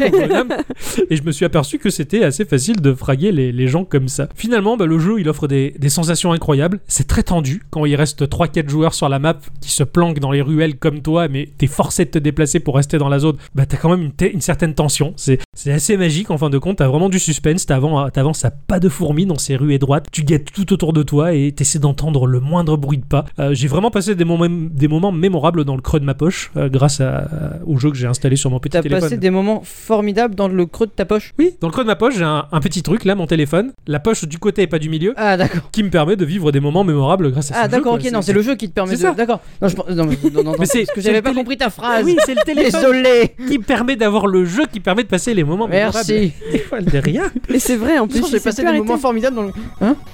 [1.09, 4.07] Et je me suis aperçu que c'était assez facile de fraguer les, les gens comme
[4.07, 4.27] ça.
[4.35, 6.79] Finalement, bah, le jeu, il offre des, des sensations incroyables.
[6.87, 10.31] C'est très tendu quand il reste 3-4 joueurs sur la map qui se planquent dans
[10.31, 13.35] les ruelles comme toi, mais t'es forcé de te déplacer pour rester dans la zone.
[13.53, 15.13] Bah, t'as quand même une, une certaine tension.
[15.17, 16.77] C'est c'est assez magique en fin de compte.
[16.77, 17.64] T'as vraiment du suspense.
[17.65, 20.05] T'avances t'avances à pas de fourmis dans ces rues étroites.
[20.11, 23.25] Tu guettes tout autour de toi et t'essaies d'entendre le moindre bruit de pas.
[23.39, 26.51] Euh, j'ai vraiment passé des moments, des moments mémorables dans le creux de ma poche
[26.57, 27.27] euh, grâce à-
[27.65, 29.01] au jeu que j'ai installé sur mon petit T'as téléphone.
[29.03, 31.33] passé des moments formidables dans le creux de ta poche?
[31.39, 33.71] Oui, dans le creux de ma poche, j'ai un, un petit truc là, mon téléphone.
[33.87, 35.69] La poche du côté et pas du milieu, Ah d'accord.
[35.71, 38.07] qui me permet de vivre des moments mémorables grâce à Ah ce jeu, d'accord, quoi.
[38.07, 39.15] ok, non, c'est le jeu qui te permet de.
[39.15, 39.39] D'accord.
[39.61, 42.05] Non, je non, non, non, parce que j'avais pas télé- compris ta Ah phrase.
[42.05, 43.35] oui, c'est le téléphone Désolé.
[43.47, 45.95] qui permet d'avoir le jeu qui permet de passer les moments mémorables.
[46.07, 46.33] Merci.
[46.51, 47.31] Des fois, de rien.
[47.53, 48.85] Et c'est vrai, en plus, J'ai il s'est passé plus des arrêté.
[48.85, 49.51] moments formidables dans le.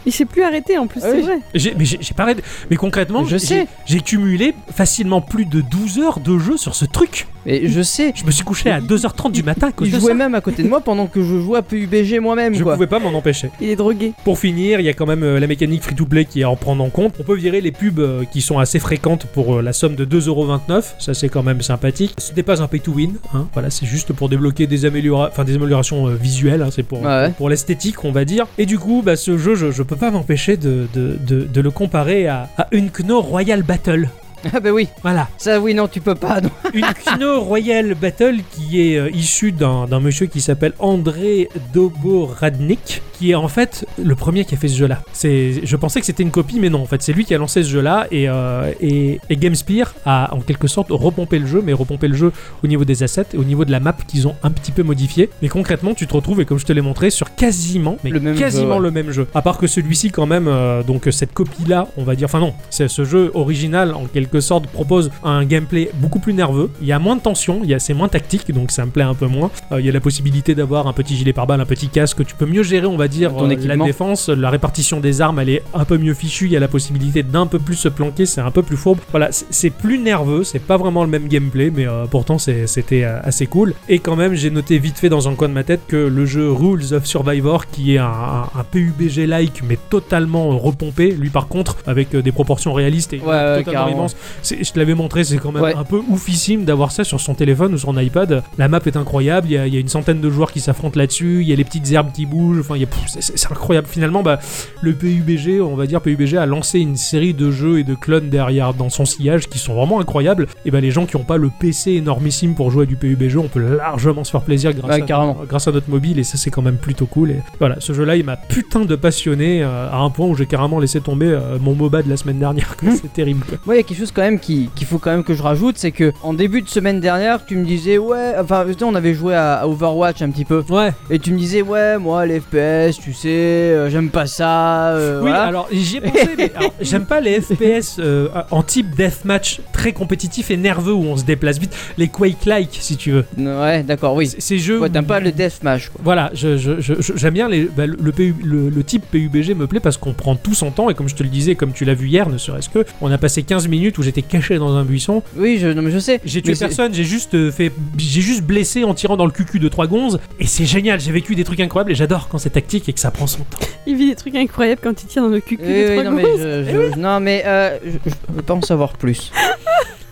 [0.05, 1.21] Il s'est plus arrêté, en plus, Ah c'est oui.
[1.23, 1.39] vrai.
[1.53, 2.43] J'ai- mais j'ai j'ai pas arrêté.
[2.69, 3.67] Mais concrètement, Je j'ai- sais.
[3.85, 7.27] j'ai cumulé facilement plus de 12 heures de jeu sur ce truc.
[7.45, 8.13] Mais je sais.
[8.15, 10.79] Je me suis couché à 2h30 du matin Il jouait même à côté de moi
[10.81, 12.73] pendant que je jouais à PUBG moi-même Je quoi.
[12.75, 13.49] pouvais pas m'en empêcher.
[13.59, 14.13] Il est drogué.
[14.23, 16.55] Pour finir, il y a quand même euh, la mécanique free-to-play qui est à en
[16.55, 17.15] prendre en compte.
[17.19, 20.05] On peut virer les pubs euh, qui sont assez fréquentes pour euh, la somme de
[20.05, 20.93] 2,29€.
[20.99, 22.13] Ça, c'est quand même sympathique.
[22.19, 23.13] Ce n'est pas un pay-to-win.
[23.33, 23.47] hein.
[23.53, 26.61] Voilà, c'est juste pour débloquer des, améliora- enfin, des améliorations visuelles.
[26.61, 26.69] hein.
[26.71, 27.31] C'est pour, Ouais, ouais.
[27.37, 28.47] pour l'esthétique, on va dire.
[28.57, 31.61] Et du coup, bah, ce jeu, je, je peux pas m'empêcher de, de, de- de
[31.61, 34.09] le comparer à, à Unkno Royal Battle.
[34.55, 34.87] Ah bah oui.
[35.03, 35.27] Voilà.
[35.37, 36.41] Ça oui non tu peux pas.
[36.41, 36.49] non.
[36.73, 43.03] Une Kino Royal Battle qui est euh, issue d'un d'un monsieur qui s'appelle André Doboradnik,
[43.21, 45.03] qui est en fait le premier qui a fait ce jeu-là.
[45.13, 47.37] C'est, je pensais que c'était une copie, mais non, en fait, c'est lui qui a
[47.37, 51.61] lancé ce jeu-là et, euh, et, et GameSpear a en quelque sorte repompé le jeu,
[51.63, 52.31] mais repompé le jeu
[52.63, 54.81] au niveau des assets et au niveau de la map qu'ils ont un petit peu
[54.81, 55.29] modifié.
[55.43, 58.19] Mais concrètement, tu te retrouves, et comme je te l'ai montré, sur quasiment, mais Le
[58.19, 58.79] même quasiment jeu, ouais.
[58.79, 59.27] le même jeu.
[59.35, 62.55] À part que celui-ci, quand même, euh, donc cette copie-là, on va dire, enfin non,
[62.71, 66.71] c'est ce jeu original en quelque sorte propose un gameplay beaucoup plus nerveux.
[66.81, 68.89] Il y a moins de tension, il y a c'est moins tactique, donc ça me
[68.89, 69.51] plaît un peu moins.
[69.71, 72.25] Euh, il y a la possibilité d'avoir un petit gilet pare-balles, un petit casque.
[72.25, 75.49] Tu peux mieux gérer, on va dire, Ton la défense, la répartition des armes, elle
[75.49, 76.45] est un peu mieux fichue.
[76.45, 78.99] Il y a la possibilité d'un peu plus se planquer, c'est un peu plus fourbe.
[79.11, 83.19] Voilà, c'est- plus nerveux, c'est pas vraiment le même gameplay, mais euh, pourtant c'était euh,
[83.23, 83.73] assez cool.
[83.89, 86.25] Et quand même, j'ai noté vite fait dans un coin de ma tête que le
[86.25, 91.29] jeu Rules of Survivor, qui est un, un- un PUBG-like, mais totalement euh, repompé, lui
[91.29, 94.07] par contre, avec des proportions réalistes et Ouais, totalement
[94.41, 95.75] c'est- je te l'avais montré, c'est quand même Ouais.
[95.75, 98.43] un peu oufissime d'avoir ça sur son téléphone ou son iPad.
[98.57, 101.39] La map est incroyable, il y y a une centaine de joueurs qui s'affrontent là-dessus,
[101.41, 103.87] il y a les petites herbes qui bougent, enfin, il y a- c'est- incroyable.
[103.89, 104.39] Finalement, bah,
[104.81, 108.29] le PUBG, on va dire PUBG, a lancé une série de jeux et de clones
[108.29, 110.47] derrière dans son sillage qui sont vraiment incroyables.
[110.65, 113.37] Et bah, les gens qui n'ont pas le PC énormissime pour jouer à du PUBG,
[113.37, 115.37] on peut largement se faire plaisir grâce, Ouais, à, carrément.
[115.47, 117.31] grâce à notre mobile, et ça, c'est quand même plutôt cool.
[117.31, 120.45] Et voilà, ce jeu-là, il m'a putain de passionné euh, à un point où j'ai
[120.45, 122.75] carrément laissé tomber euh, mon MOBA de la semaine dernière.
[122.81, 123.45] C'est terrible.
[123.65, 125.41] Moi, il y a quelque chose quand même qui- qu'il faut quand même que je
[125.43, 129.13] rajoute, c'est que en début de semaine dernière, tu me disais ouais, enfin, on avait
[129.13, 132.39] joué à, à Overwatch un petit peu, Ouais, et tu me disais ouais, moi les
[132.39, 134.89] FPS, tu sais, euh, j'aime pas ça.
[134.89, 135.43] euh, Oui, voilà.
[135.43, 139.93] alors j'y ai pensé, mais alors, j'aime pas les FPS euh, en type deathmatch très
[139.93, 141.75] compétitif et nerveux où on se déplace vite.
[141.97, 143.25] Les Quake-like, si tu veux.
[143.37, 144.27] Ouais, d'accord, oui.
[144.27, 144.79] C- Ces jeux.
[144.79, 146.01] Ouais, t'aimes où- pas le deathmatch quoi.
[146.03, 149.53] Voilà, je- je- je- je- j'aime bien les, bah, le, PU le, le type PUBG
[149.55, 151.71] me plaît parce qu'on prend tout son temps et comme je te le disais, comme
[151.73, 154.57] tu l'as vu hier, ne serait-ce que, on a passé 15 minutes où j'étais caché
[154.57, 155.23] dans un buisson.
[155.37, 156.19] Oui, je, non, mais je sais.
[156.25, 159.25] J'ai tué Mais c'est- personne, j'ai juste euh, fait, j'ai juste blessé en tirant dans
[159.25, 160.99] le cucu de trois gonzes et c'est génial.
[160.99, 163.43] J'ai vécu des trucs incroyables et j'adore quand c'est tactique et que ça prend son
[163.43, 163.59] temps.
[163.87, 165.57] Il vit des trucs incroyables quand il tire dans le cul.
[165.61, 165.67] Oui,
[165.97, 169.31] oui, non, mais je, je- non, mais euh, je, je veux pas en savoir plus.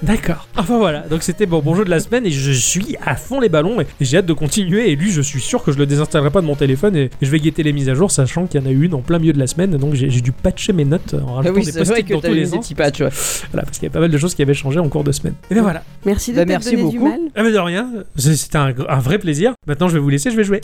[0.02, 0.48] D'accord.
[0.56, 3.42] Enfin voilà, donc c'était bon, bon jeu de la semaine et je suis à fond
[3.42, 4.90] les ballons et j'ai hâte de continuer.
[4.92, 7.30] Et lui, je suis sûr que je le désinstallerai pas de mon téléphone et je
[7.30, 9.20] vais guetter les mises à jour, sachant qu'il y en a eu une en plein
[9.20, 9.72] milieu de la semaine.
[9.72, 12.22] Donc j'ai j'ai dû patcher mes notes en Ah rajoutant oui, des post-it que dans
[12.22, 13.02] tous les petits patchs.
[13.02, 13.10] ouais.
[13.52, 15.12] Voilà, parce qu'il y avait pas mal de choses qui avaient changé en cours de
[15.12, 15.34] semaine.
[15.52, 15.84] Et bien voilà.
[16.06, 17.10] Merci de Bah, merci donné du beaucoup.
[17.12, 17.20] mal.
[17.36, 19.52] Ah mais de rien, c'était un, un vrai plaisir.
[19.68, 20.62] Maintenant, je vais vous laisser, je vais jouer.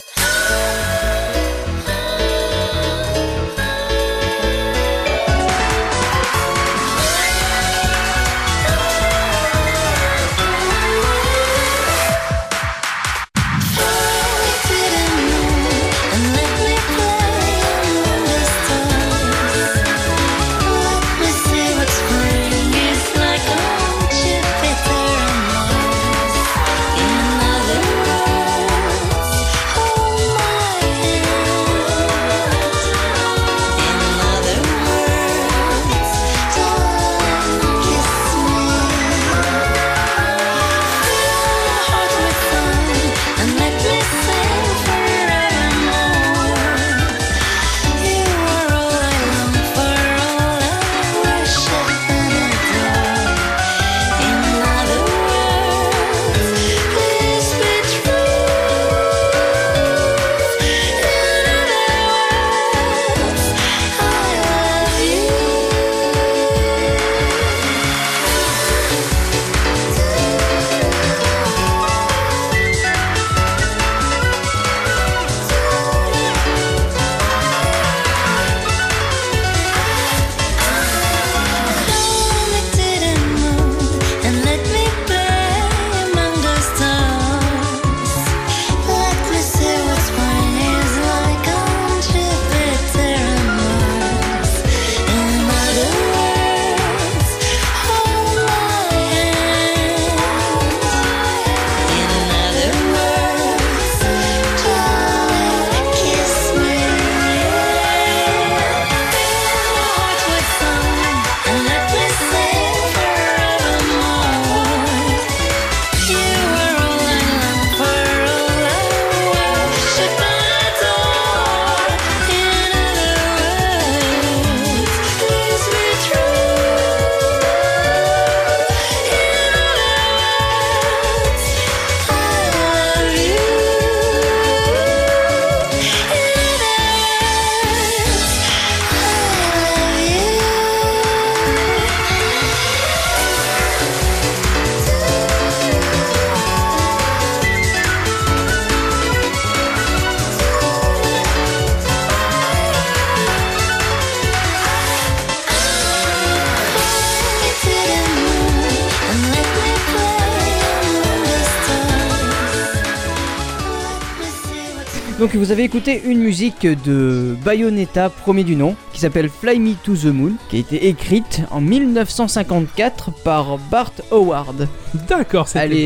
[165.26, 169.72] Donc vous avez écouté une musique de Bayonetta, premier du nom, qui s'appelle Fly Me
[169.82, 174.68] to the Moon, qui a été écrite en 1954 par Bart Howard.
[175.08, 175.82] D'accord, c'était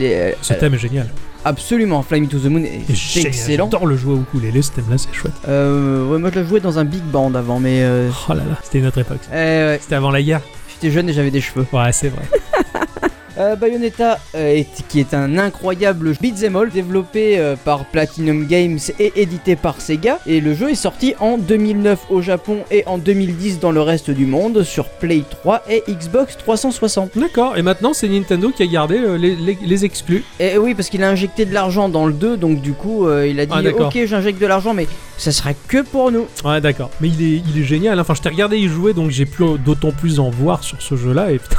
[0.00, 1.10] est, Ce thème est génial.
[1.44, 3.66] absolument Fly Me to the Moon est excellent.
[3.66, 5.34] J'adore le jouer au ukulélé, ce thème-là, c'est chouette.
[5.46, 8.44] Euh, ouais, moi je le jouais dans un big band avant, mais euh, Oh là
[8.48, 9.20] là, c'était une autre époque.
[9.30, 10.40] euh, ouais, C'était avant la guerre.
[10.72, 11.66] j'étais jeune et j'avais des cheveux.
[11.70, 12.22] Ouais, c'est vrai.
[13.40, 18.78] Euh, Bayonetta, euh, est- qui est un incroyable beat'em all développé euh, par Platinum Games
[18.98, 20.18] et édité par Sega.
[20.26, 24.10] Et le jeu est sorti en 2009 au Japon et en 2010 dans le reste
[24.10, 27.16] du monde sur Play 3 et Xbox 360.
[27.16, 30.22] D'accord, et maintenant c'est Nintendo qui a gardé les, les- les exclus.
[30.38, 33.40] Et oui, parce qu'il a injecté de l'argent dans le 2, donc du coup, il
[33.40, 33.84] a dit Ah.
[33.86, 36.26] Ok, j'injecte de l'argent, mais ça sera que pour nous.
[36.44, 36.90] Ouais, d'accord.
[37.00, 37.98] Mais il est, il est génial.
[38.00, 40.94] Enfin, je t'ai regardé y jouer, donc j'ai pu d'autant plus en voir sur ce
[40.96, 41.32] jeu-là.
[41.32, 41.56] Et putain,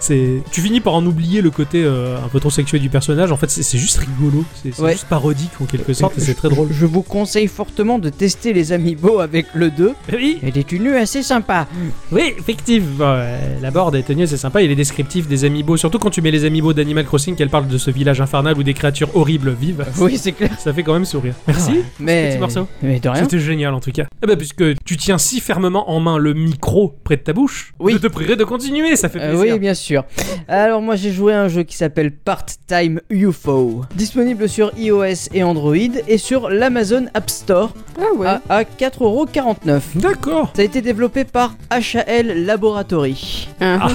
[0.00, 3.30] c'est- tu finis par en oublier le côté euh, un peu trop sexuel du personnage.
[3.32, 4.44] En fait, c'est, juste rigolo.
[4.62, 4.92] C'est, Ouais.
[4.92, 6.68] juste parodique en quelque sorte, et c'est très drôle.
[6.72, 9.92] Je vous conseille fortement de tester les amiibo avec le 2.
[10.12, 11.66] Oui, Elle est une assez sympa.
[12.12, 13.12] oui, effectivement.
[13.14, 14.62] Ouais, la board est tenue, c'est sympa.
[14.62, 17.68] Il est descriptif des amiibo, surtout quand tu mets les amiibo d'Animal Crossing, qu'elle parle
[17.68, 19.84] de ce village infernal où des créatures horribles vivent.
[20.00, 20.50] Oui, c'est clair.
[20.58, 21.34] Ça fait quand même sourire.
[21.46, 21.72] Merci.
[21.98, 22.66] Mais, Petit morceau.
[22.82, 23.22] mais de rien.
[23.22, 24.04] C'était génial en tout cas.
[24.22, 27.72] Eh ben, puisque tu tiens si fermement en main le micro près de ta bouche,
[27.78, 27.92] Oui.
[27.92, 29.54] je te prierai de continuer, ça fait Euh, plaisir.
[29.54, 30.04] oui, bien sûr.
[30.48, 35.42] Alors moi j'ai joué à un jeu qui s'appelle Part-Time UFO, disponible sur iOS et
[35.42, 35.74] Android
[36.06, 38.26] et sur l'Amazon App Store Ah ouais.
[38.26, 39.80] à, à 4,49€.
[39.96, 40.52] D'accord.
[40.54, 43.48] Ça a été développé par HAL Laboratory.
[43.60, 43.88] Ah.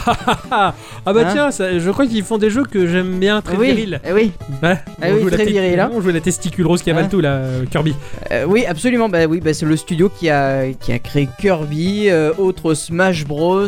[0.51, 0.73] Ah,
[1.05, 3.55] ah bah Hein tiens, ça- je crois qu'ils font des jeux que j'aime bien, très
[3.57, 3.99] oui, virils.
[4.07, 4.31] eh oui,
[4.63, 5.89] Ouais, Ah on oui, joue la très viril, hein.
[5.93, 7.93] On joue la testicule rose qui avale Hein tout là, euh, Kirby.
[8.31, 9.09] Euh, oui, absolument.
[9.09, 13.25] Bah oui, bah, c'est le studio qui a qui a créé Kirby, euh, autre Smash
[13.25, 13.67] Bros.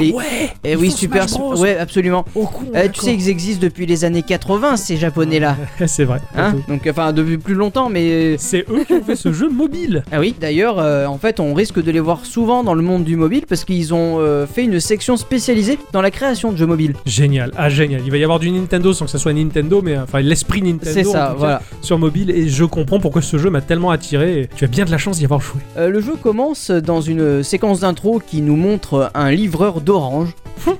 [0.00, 0.24] et, ouais
[0.64, 1.58] et ils oui, font Super, Smash Bros.
[1.60, 2.24] ouais, absolument.
[2.34, 5.56] Oh Euh, tu sais, ils existent depuis les années 80, ces japonais là.
[5.86, 6.20] c'est vrai.
[6.36, 6.54] Hein.
[6.68, 10.02] Donc, enfin, depuis plus longtemps, mais C'est eux qui ont fait ce jeu mobile.
[10.12, 13.04] Ah oui, d'ailleurs, euh, en fait, on risque de les voir souvent dans le monde
[13.04, 16.66] du mobile parce qu'ils ont euh, fait une section spécialisée dans la création de jeux
[16.66, 16.94] mobiles.
[17.06, 18.00] Génial, ah génial.
[18.04, 20.62] Il va y avoir du Nintendo sans que ça soit Nintendo, mais euh, enfin l'esprit
[20.62, 21.62] Nintendo C'est ça, voilà.
[21.82, 22.30] sur mobile.
[22.30, 24.40] Et je comprends pourquoi ce jeu m'a tellement attiré.
[24.42, 25.60] Et tu as bien de la chance d'y avoir joué.
[25.76, 30.30] Euh, le jeu commence dans une séquence d'intro qui nous montre un livreur d'orange.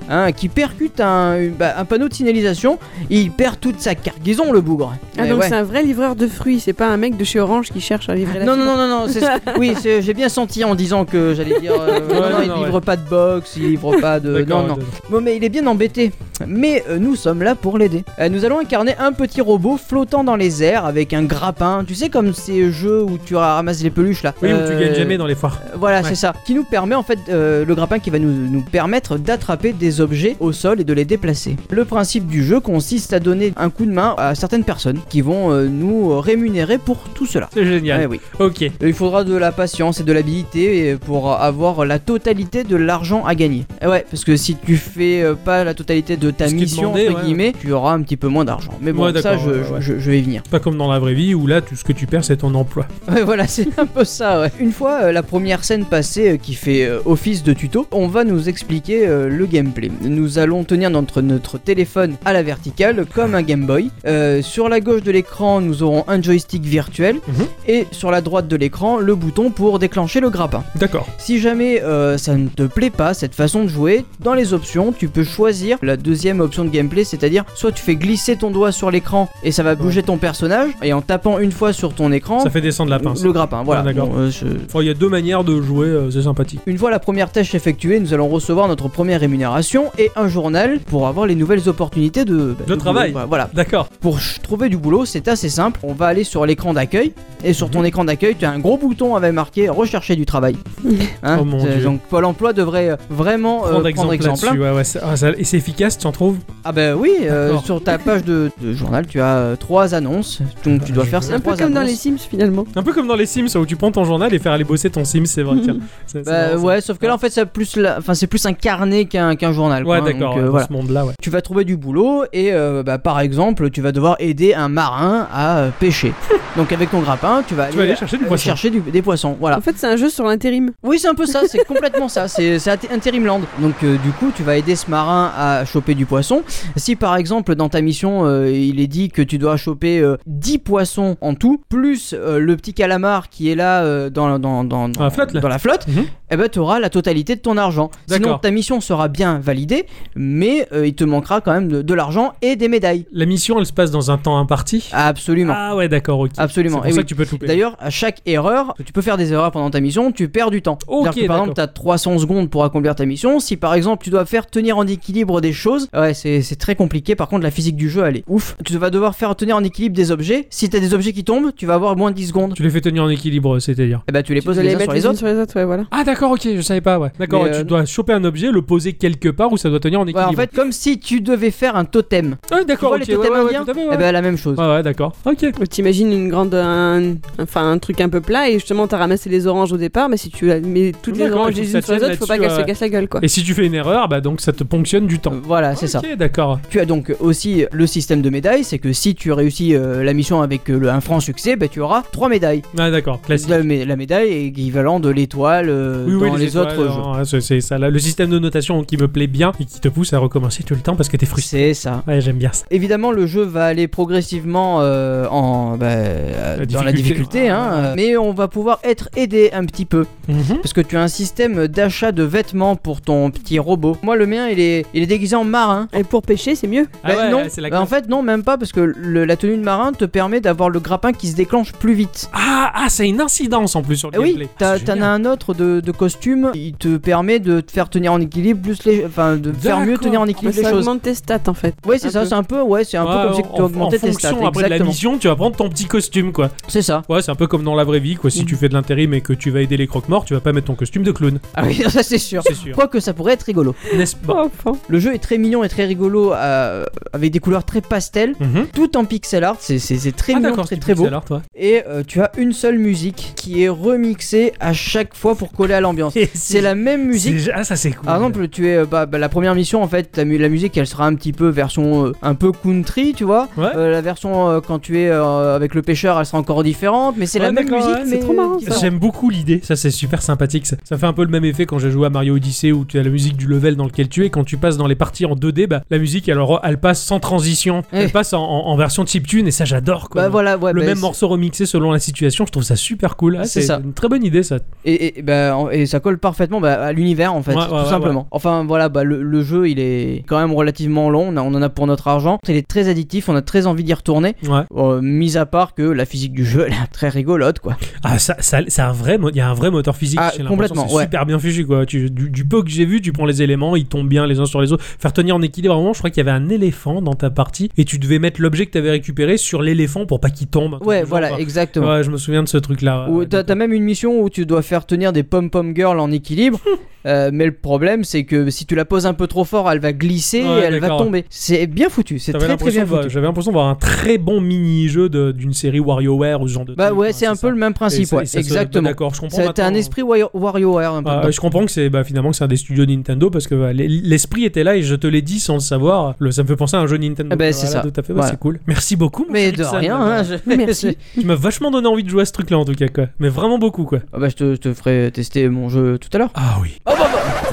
[0.09, 4.61] hein, qui percute un, bah, un panneau de signalisation, il perd toute sa cargaison, le
[4.61, 4.93] bougre.
[5.17, 5.49] Ah, donc ouais.
[5.49, 8.07] c'est un vrai livreur de fruits, c'est pas un mec de chez Orange qui cherche
[8.09, 10.63] à livrer la Non, non, non, non, non, c'est ce- oui, c'est- j'ai bien senti
[10.63, 11.73] en disant que j'allais dire.
[11.79, 14.33] euh, non, Ouais, non, non, il non, livre pas de box, il livre pas de.
[14.39, 14.79] D'accord, Non, non.
[15.09, 16.11] Bon, mais il est bien embêté.
[16.47, 18.05] Mais euh, nous sommes là pour l'aider.
[18.19, 21.83] Euh, nous allons incarner un petit robot flottant dans les airs avec un grappin.
[21.85, 24.33] Tu sais, comme ces jeux où tu ramasses les peluches là.
[24.41, 25.59] Oui, où tu Euh, gagnes jamais dans les foires.
[25.65, 26.07] euh, Voilà, Ouais.
[26.07, 26.33] c'est ça.
[26.45, 29.99] Qui nous permet en fait, euh, le grappin qui va nous, nous permettre d'attraper des
[29.99, 31.48] objets au sol et de les déplacer.
[31.69, 35.21] Le principe du jeu consiste à donner un coup de main à certaines personnes qui
[35.21, 37.49] vont euh, nous rémunérer pour tout cela.
[37.53, 38.01] C'est génial.
[38.01, 38.19] Ouais, oui.
[38.39, 38.69] Ok.
[38.81, 43.35] Il faudra de la patience et de l'habilité pour avoir la totalité de l'argent à
[43.35, 43.65] gagner.
[43.85, 47.07] Ouais, parce que si tu fais euh, pas la totalité de ta Ce mission, demandé,
[47.09, 47.25] entre ouais.
[47.25, 48.71] guillemets, tu auras un petit peu moins d'argent.
[48.81, 49.63] Mais bon, Ouais, ça, je, ouais, ouais.
[49.81, 50.43] je- je vais y venir.
[50.49, 52.53] Pas comme dans la vraie vie où là, tout ce que tu perds, c'est ton
[52.55, 52.85] emploi.
[53.09, 54.51] Ouais, voilà, c'est un peu ça, ouais.
[54.59, 58.07] Une fois euh, la première scène passée euh, qui fait euh, office de tuto, on
[58.07, 59.89] va nous expliquer le gameplay.
[60.03, 63.91] Nous allons tenir notre, notre téléphone à la verticale comme un Game Boy.
[64.05, 67.45] Euh, sur la gauche de l'écran, nous aurons un joystick virtuel Mhm.
[67.69, 70.65] et sur la droite de l'écran, le bouton pour déclencher le grappin.
[70.75, 71.07] D'accord.
[71.17, 74.91] Si jamais euh, ça ne te plaît pas cette façon de jouer, dans les options,
[74.91, 78.73] tu peux choisir la deuxième option de gameplay, c'est-à-dire soit tu fais glisser ton doigt
[78.73, 82.11] sur l'écran et ça va bouger ton personnage, et en tapant une fois sur ton
[82.11, 83.23] écran, Ça fait descendre la pince.
[83.23, 83.63] le grappin.
[83.63, 83.81] Voilà.
[83.81, 84.09] Ah, d'accord.
[84.09, 86.59] Bon, euh, je- Enfin, il y a deux manières de jouer, c'est sympathique.
[86.65, 90.79] Une fois la première tâche effectuée, nous allons recevoir notre première rémunération et un journal
[90.79, 93.11] pour avoir les nouvelles opportunités de, bah, De travail.
[93.13, 93.25] boulot.
[93.29, 93.49] Voilà.
[93.53, 93.87] D'accord.
[94.01, 95.79] Pour trouver du boulot, c'est assez simple.
[95.83, 97.13] On va aller sur l'écran d'accueil
[97.43, 97.73] et sur Mhm.
[97.73, 100.57] ton écran d'accueil, tu as un gros bouton avec marqué rechercher du travail.
[101.23, 101.77] Hein, Oh mon Dieu.
[101.83, 104.45] donc Pôle emploi devrait euh, vraiment euh, Prendre prendre exemple exemple.
[104.45, 104.61] là-dessus.
[104.61, 106.37] Ouais, ouais, c'est- ah, ça- et c'est efficace, tu en trouves?
[106.63, 110.41] Ah bah oui, euh, sur ta page de, de journal, tu as euh, trois annonces.
[110.65, 111.95] Donc tu dois faire ces Un peu comme dans les.
[111.95, 112.65] Sims finalement.
[112.75, 114.89] Un peu comme dans les Sims où tu prends ton journal et faire aller bosser
[114.89, 115.57] ton Sims, c'est vrai.
[115.63, 115.77] tiens.
[116.07, 118.45] C'est Bah marrant, ouais, sauf que là en fait, c'est plus, la- enfin c'est plus
[118.45, 119.85] un carnet qu'un qu'un journal.
[119.85, 120.37] Ouais, d'accord.
[120.37, 120.65] euh, voilà.
[120.67, 121.13] ce monde-là, ouais.
[121.21, 124.69] Tu vas trouver du boulot et euh, bah, par exemple tu vas devoir aider un
[124.69, 126.13] marin à euh, pêcher.
[126.57, 128.43] Donc avec ton grappin tu vas aller, Tu vas aller chercher du euh, poisson.
[128.45, 129.37] chercher du- des poissons.
[129.39, 129.57] Voilà.
[129.57, 130.71] En fait, c'est un jeu sur l'intérim.
[130.83, 133.41] Oui c'est un peu ça, c'est complètement ça, c'est Inter- Interimland.
[133.59, 136.43] Donc euh, du coup tu vas aider ce marin à choper du poisson.
[136.75, 140.17] Si par exemple dans ta mission euh, il est dit que tu dois choper euh,
[140.27, 144.63] 10 poissons en tout, plus euh, le petit calamar qui est là euh, dans, dans,
[144.63, 146.05] dans, Dans la flotte, dans la flotte, Mhm.
[146.31, 147.91] eh ben tu auras la totalité de ton argent.
[148.07, 151.93] Sinon ta mission sera bien validée, mais euh, il te manquera quand même de, de
[151.93, 153.05] l'argent et des médailles.
[153.11, 154.89] La mission, elle se passe dans un temps imparti.
[154.93, 155.53] Absolument.
[155.55, 156.31] Ah ouais, d'accord, ok.
[156.37, 156.77] Absolument.
[156.77, 157.03] C'est pour Et ça oui.
[157.03, 157.47] que tu peux te louper.
[157.47, 160.61] D'ailleurs, à chaque erreur, tu peux faire des erreurs pendant ta mission, tu perds du
[160.61, 160.77] temps.
[160.87, 163.39] Ok, que, par exemple, tu as 300 secondes pour accomplir ta mission.
[163.39, 166.75] Si par exemple tu dois faire tenir en équilibre des choses, ouais, c'est c'est très
[166.75, 167.15] compliqué.
[167.15, 168.55] Par contre, la physique du jeu, elle est ouf.
[168.65, 170.47] Tu vas devoir faire tenir en équilibre des objets.
[170.49, 172.53] Si tu as des objets qui tombent, tu vas avoir moins de 10 secondes.
[172.55, 174.03] Tu les fais tenir en équilibre, c'est-à-dire.
[174.07, 175.17] Et bah, tu les Tu poses les les uns mettre sur les les autres.
[175.17, 175.83] sur les autres, ouais, voilà.
[175.91, 177.09] Ah d'accord, ok, je savais pas, ouais.
[177.19, 179.69] D'accord, Mais, ouais, euh, tu dois choper un objet, le poser quelque part où ça
[179.69, 180.31] doit tenir en Ouais, équilibre.
[180.31, 182.35] en fait, comme si tu devais faire un totem.
[182.51, 183.97] Ouais, Tu d'accord, vois les totems ouais, ouais, indiens tout à fait, Eh ouais.
[183.97, 184.57] ben, la même chose.
[184.57, 185.13] Ouais, ouais, d'accord.
[185.25, 185.45] Ok.
[185.69, 189.47] T'imagines une grande, un- enfin un truc un peu plat et justement t'as ramassé les
[189.47, 191.77] oranges au départ, mais si tu la- mets toutes les D'accord, oranges les que ça
[191.79, 192.65] unes sur les tienne autres, faut pas là-dessus, qu'elles se ouais.
[192.67, 193.19] cassent la gueule quoi.
[193.23, 195.33] Et si tu fais une erreur, bah donc ça te ponctionne du temps.
[195.43, 195.99] Voilà, c'est ça.
[195.99, 196.59] Ok, d'accord.
[196.69, 200.13] Tu as donc aussi le système de médailles, c'est que si tu réussis euh, la
[200.13, 202.61] mission avec euh, le- un franc succès, bah, tu auras trois médailles.
[202.77, 203.49] Ah, d'accord, classique.
[203.49, 206.87] La, mé- la médaille est équivalent de l'étoile euh, Oui, oui, dans les, autres étoiles,
[206.87, 207.01] jeux.
[207.19, 207.77] hein, c'est- c'est ça.
[207.77, 210.63] là, le système de notation qui me plaît bien et qui te pousse à recommencer
[210.63, 211.49] tout le temps parce que t'es frustré.
[211.59, 212.03] C'est ça.
[212.07, 212.65] Ouais, j'aime bien ça.
[212.71, 217.49] Évidemment, le jeu va aller progressivement euh, en, bah, euh, dans la difficulté.
[217.49, 220.05] hein, mais on va pouvoir être aidé un petit peu.
[220.27, 220.57] Mhm.
[220.61, 223.97] Parce que tu as un système d'achat de vêtements pour ton petit robot.
[224.03, 225.87] Moi, le mien, il est, il est déguisé en marin.
[225.93, 226.87] Et pour pêcher, c'est mieux.
[227.03, 228.79] Ah Bah, ouais, non, ouais, c'est la Bah, en fait, non, même pas, parce que
[228.81, 232.29] le- la tenue de marin te permet d'avoir le grappin qui se déclenche plus vite.
[232.33, 234.47] Ah, ah, c'est une incidence en plus sur le Eh oui, gameplay.
[234.57, 237.89] t'as- Ah, t'en as un autre de, de costume, il te permet de te faire
[237.89, 240.87] tenir en équilibre plus les, enfin de faire mieux tenir en équilibre les ça choses.
[240.87, 241.75] augmente tes stats en fait.
[241.85, 242.25] Ouais, c'est un ça, peu.
[242.27, 243.99] c'est un peu, ouais, c'est un Ouais, peu comme si en- tu en- augmentais en
[243.99, 244.29] tes stats.
[244.29, 246.49] fonction après de la mission, tu vas prendre ton petit costume quoi.
[246.67, 247.03] C'est ça.
[247.09, 248.29] Ouais, c'est un peu comme dans la vraie vie quoi.
[248.29, 250.53] Si tu fais de l'intérim et que tu vas aider les croque-morts, tu vas pas
[250.53, 251.39] mettre ton costume de clown.
[251.55, 252.43] Ah oui, ça c'est sûr.
[252.73, 253.75] Quoique ça pourrait être rigolo.
[253.95, 254.43] N'est-ce pas?
[254.45, 254.77] Oh, enfin.
[254.87, 258.67] Le jeu est très mignon et très rigolo, euh, avec des couleurs très pastel, Mhm.
[258.73, 259.57] tout en pixel art.
[259.59, 259.77] C'est
[260.15, 261.07] très Ah mignon, très c'est très beau.
[261.55, 265.73] Et euh, tu as une seule musique qui est remixée à chaque fois pour coller
[265.73, 266.13] à l'ambiance.
[266.33, 267.49] C'est la même musique.
[267.53, 268.05] Ah ça c'est cool.
[268.05, 270.49] Par exemple, tu es euh, bah, bah, la première mission en fait, la, mu- la
[270.59, 273.47] musique elle sera un petit peu version euh, un peu country, tu vois.
[273.57, 273.67] Ouais.
[273.75, 277.15] Euh, la version euh, quand tu es euh, avec le pêcheur, elle sera encore différente,
[277.17, 277.85] mais c'est Ouais, la même musique.
[277.89, 278.57] ouais, mais trop marrant.
[278.81, 280.65] J'aime beaucoup l'idée, ça c'est super sympathique.
[280.67, 280.75] Ça.
[280.83, 282.99] ça fait un peu le même effet quand j'ai joué à Mario Odyssey où tu
[282.99, 284.29] as la musique du level dans lequel tu es.
[284.29, 287.01] Quand tu passes dans les parties en 2D, bah, la musique elle, re- elle passe
[287.01, 287.97] sans transition, Eh.
[287.99, 290.23] elle passe en, en- en version chiptune et ça j'adore quoi.
[290.23, 293.15] Bah voilà, ouais, le bah, même morceau remixé selon la situation, je trouve ça super
[293.15, 293.37] cool.
[293.39, 294.57] Ah, C'est une très bonne idée ça.
[294.85, 297.81] Et, et, bah, et ça colle parfaitement bah, à l'univers en fait, Ouais, tout ouais,
[297.83, 298.27] ouais, simplement.
[298.31, 301.53] Enfin voilà, bah, le, le jeu il est quand même relativement long, on, a- on
[301.53, 302.39] en a pour notre argent.
[302.47, 304.35] Il est très addictif, on a très envie d'y retourner.
[304.47, 304.61] Ouais.
[304.75, 307.77] Euh, mis à part que la physique du jeu elle est très rigolote quoi.
[308.03, 310.19] Ah ça, ça, c'est un vrai, il y a un vrai moteur physique.
[310.21, 311.03] Ah, complètement, c'est ouais.
[311.03, 311.85] super bien fichu quoi.
[311.85, 314.39] Tu- du, du peu que j'ai vu, tu prends les éléments, ils tombent bien les
[314.39, 314.83] uns sur les autres.
[314.83, 317.13] Faire tenir en équilibre, à un moment, je crois qu'il y avait un éléphant dans
[317.13, 320.29] ta partie et tu devais mettre l'objet que tu avais récupéré sur l'éléphant pour pas
[320.29, 320.79] qu'il tombe.
[320.85, 321.87] Ouais, genre, voilà, exactement.
[321.89, 323.07] Ouais, je me souviens de ce truc là.
[323.09, 326.11] Ou t'as t'as même une mission où tu dois faire tenir des pom-pom girls en
[326.11, 326.59] équilibre.
[327.05, 329.79] euh, mais le problème, c'est que si tu la poses un peu trop fort, elle
[329.79, 331.25] va glisser Ouais, et elle va tomber.
[331.29, 333.09] C'est bien foutu, c'est très très bien foutu.
[333.09, 336.87] J'avais l'impression d'avoir un très bon mini-jeu d'une série WarioWare ou ce genre de Bah
[336.87, 338.89] truc, ouais, hein, c'est un peu le même principe, ouais, exactement.
[338.89, 339.37] D'accord, je comprends.
[339.53, 339.79] T'as un maintenant.
[339.79, 341.09] esprit Wario- WarioWare un peu.
[341.09, 343.55] Ah, je comprends que c'est bah, finalement que c'est un des studios Nintendo parce que
[343.55, 346.15] bah, l'esprit était là et je te l'ai dit sans le savoir.
[346.31, 347.29] Ça me fait penser à un jeu Nintendo.
[347.29, 347.81] Ben, Voilà, c'est ça.
[347.81, 348.59] Tout à fait, c'est cool.
[348.67, 349.25] Merci beaucoup.
[349.29, 350.97] mais de rien, hein, Merci.
[351.13, 353.05] Tu m'as vachement donné envie de jouer à ce truc-là en tout cas quoi.
[353.19, 353.99] Mais vraiment beaucoup quoi.
[354.13, 356.31] Ah bah je te, je te ferai tester mon jeu tout à l'heure.
[356.35, 356.77] Ah oui.
[356.85, 357.48] Oh bah bah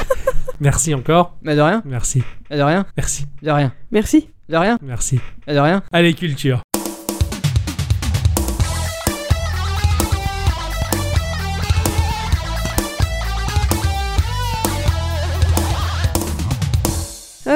[0.60, 1.36] Merci encore.
[1.42, 2.22] Mais de rien, Merci.
[2.50, 3.26] mais de rien, Merci.
[3.42, 4.28] de rien, Merci.
[4.48, 5.20] de rien, Merci.
[5.46, 5.82] mais de rien.
[5.92, 6.62] Allez culture.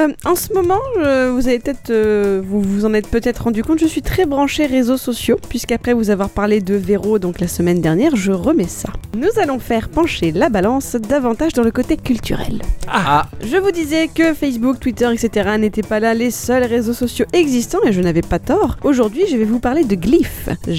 [0.01, 3.63] Euh, en ce moment, je- vous avez peut-être, euh, vous vous en êtes peut-être rendu
[3.63, 7.47] compte, je suis très branchée réseaux sociaux, puisqu'après vous avoir parlé de Véro donc la
[7.47, 8.89] semaine dernière, je remets ça.
[9.17, 12.61] Nous allons faire pencher la balance davantage dans le côté culturel.
[12.87, 15.51] Ah, Je vous disais que Facebook, Twitter, etc.
[15.59, 18.77] n'étaient pas là les seuls réseaux sociaux existants et je n'avais pas tort.
[18.83, 20.49] Aujourd'hui, je vais vous parler de Glyph.
[20.67, 20.71] E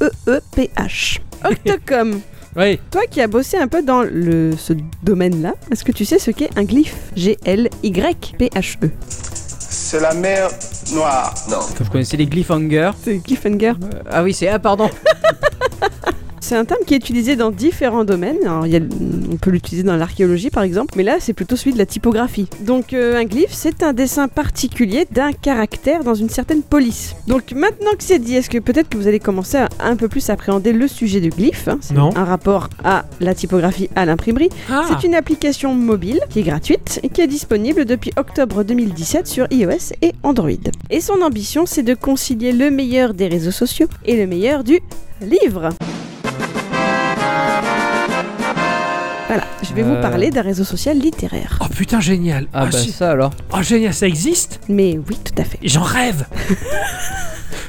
[0.00, 1.20] G-L-E-E-P-H.
[1.44, 2.20] Octocom.
[2.56, 2.80] Oui.
[2.90, 4.72] Toi qui as bossé un peu dans le, ce
[5.02, 6.96] domaine-là, est-ce que tu sais ce qu'est un glyphe?
[7.14, 8.90] G-L-Y-P-H-E.
[8.98, 10.48] C'est la mer
[10.92, 11.34] Noire.
[11.48, 11.58] Non.
[11.78, 12.90] je connaissais les Glyphangers.
[13.02, 13.74] C'est Cliffhanger.
[13.82, 14.90] Euh, ah oui, c'est ah pardon.
[16.40, 18.38] C'est un terme qui est utilisé dans différents domaines.
[18.44, 18.80] Alors, il y a-
[19.30, 22.48] on peut l'utiliser dans l'archéologie par exemple, mais là c'est plutôt celui de la typographie.
[22.60, 27.14] Donc euh, un glyphe, c'est un dessin particulier d'un caractère dans une certaine police.
[27.28, 30.08] Donc maintenant que c'est dit, est-ce que peut-être que vous allez commencer à un peu
[30.08, 32.10] plus appréhender le sujet du glyphe hein, C'est Non.
[32.16, 34.48] un rapport à la typographie à l'imprimerie.
[34.70, 34.86] Ah.
[34.88, 39.46] C'est une application mobile qui est gratuite et qui est disponible depuis octobre 2017 sur
[39.50, 40.50] iOS et Android.
[40.90, 44.80] Et son ambition, c'est de concilier le meilleur des réseaux sociaux et le meilleur du
[45.20, 45.68] livre.
[49.32, 49.94] Voilà, je vais Euh.
[49.94, 51.56] vous parler d'un réseau social littéraire.
[51.62, 52.48] Oh putain génial.
[52.52, 53.30] Ah bah si- ça alors?
[53.56, 54.58] oh, génial, ça existe?
[54.68, 55.60] Mais oui, tout à fait.
[55.62, 56.26] J'en rêve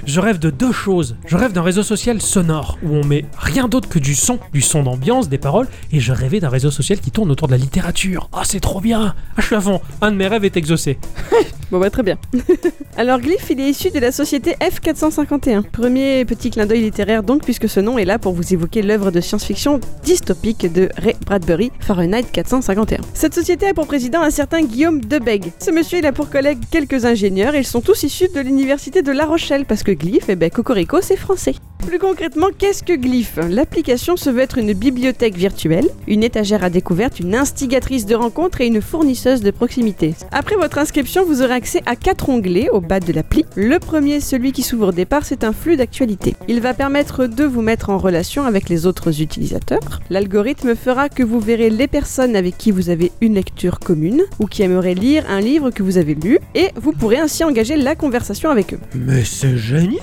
[0.07, 1.15] Je rêve de deux choses.
[1.27, 4.61] Je rêve d'un réseau social sonore où on met rien d'autre que du son, du
[4.61, 7.59] son d'ambiance, des paroles, et je rêvais d'un réseau social qui tourne autour de la
[7.59, 8.27] littérature.
[8.33, 9.81] Ah, c'est trop bien Ah, je suis à fond.
[10.01, 10.97] Un de mes rêves est exaucé.
[11.71, 12.17] Bon bah très bien.
[12.97, 15.63] Alors Glyph, il est issu de la société F451.
[15.63, 19.09] Premier petit clin d'œil littéraire donc, puisque ce nom est là pour vous évoquer l'œuvre
[19.09, 22.99] de science-fiction dystopique de Ray Bradbury, Fahrenheit 451.
[23.13, 25.53] Cette société a pour président un certain Guillaume Debeg.
[25.59, 29.01] Ce monsieur, il a pour collègues quelques ingénieurs, et ils sont tous issus de l'université
[29.01, 31.55] de La Rochelle, parce que Glyph, eh ben Cocorico, c'est français.
[31.85, 33.37] Plus concrètement, qu'est-ce que Glyph?
[33.49, 38.61] L'application se veut être une bibliothèque virtuelle, une étagère à découverte, une instigatrice de rencontres
[38.61, 40.13] et une fournisseuse de proximité.
[40.31, 43.45] Après votre inscription, vous aurez accès à quatre onglets au bas de l'appli.
[43.55, 46.35] Le premier, celui qui s'ouvre au départ, c'est un flux d'actualité.
[46.47, 49.99] Il va permettre de vous mettre en relation avec les autres utilisateurs.
[50.09, 54.45] L'algorithme fera que vous verrez les personnes avec qui vous avez une lecture commune ou
[54.45, 57.95] qui aimeraient lire un livre que vous avez lu et vous pourrez ainsi engager la
[57.95, 58.79] conversation avec eux.
[58.95, 59.99] Mais c'est génial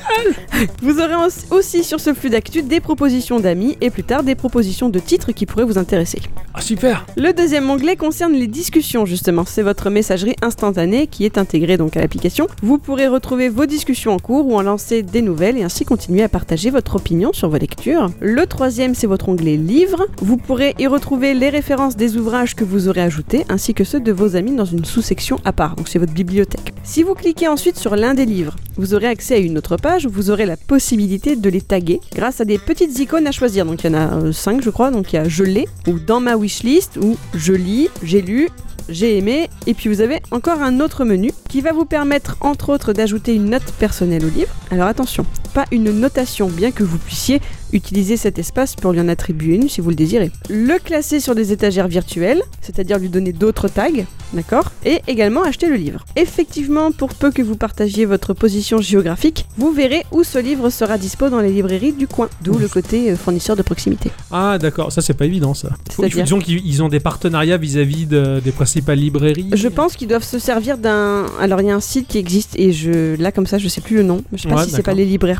[0.82, 4.34] Vous aurez aussi- aussi sur ce flux d'actu des propositions d'amis et plus tard des
[4.34, 6.18] propositions de titres qui pourraient vous intéresser.
[6.54, 11.36] Ah super Le deuxième onglet concerne les discussions justement, c'est votre messagerie instantanée qui est
[11.36, 12.46] intégrée donc à l'application.
[12.62, 16.22] Vous pourrez retrouver vos discussions en cours ou en lancer des nouvelles et ainsi continuer
[16.22, 18.08] à partager votre opinion sur vos lectures.
[18.22, 20.06] Le troisième c'est votre onglet livres.
[20.22, 24.00] Vous pourrez y retrouver les références des ouvrages que vous aurez ajoutés ainsi que ceux
[24.00, 26.72] de vos amis dans une sous-section à part, donc c'est votre bibliothèque.
[26.82, 30.06] Si vous cliquez ensuite sur l'un des livres, vous aurez accès à une autre page
[30.06, 33.64] où vous aurez la possibilité de les taguer grâce à des petites icônes à choisir.
[33.64, 35.98] Donc il y en a 5 je crois, donc il y a je l'ai ou
[35.98, 38.48] dans ma wishlist ou je lis, j'ai lu,
[38.88, 42.70] j'ai aimé, et puis vous avez encore un autre menu qui va vous permettre entre
[42.72, 44.52] autres d'ajouter une note personnelle au livre.
[44.70, 47.40] Alors attention, pas une notation, bien que vous puissiez
[47.72, 50.30] utiliser cet espace pour lui en attribuer une si vous le désirez.
[50.48, 53.88] Le classer sur des étagères virtuelles, c'est-à-dire lui donner d'autres tags,
[54.32, 56.04] d'accord Et également acheter le livre.
[56.16, 60.96] Effectivement, pour peu que vous partagiez votre position géographique, vous verrez où ce livre sera
[60.98, 64.10] dispo dans les librairies du coin, d'où le côté euh, fournisseur de proximité.
[64.30, 65.70] Ah d'accord, ça c'est pas évident ça.
[65.90, 69.50] C'est-à-dire Disons qu'ils ils ont des partenariats vis-à-vis de- des principales librairies.
[69.52, 71.26] Je pense qu'ils doivent se servir d'un.
[71.40, 73.80] Alors il y a un site qui existe et je là comme ça je sais
[73.80, 74.22] plus le nom.
[74.32, 74.96] Je sais pas Ouais, si c'est pas d'accord.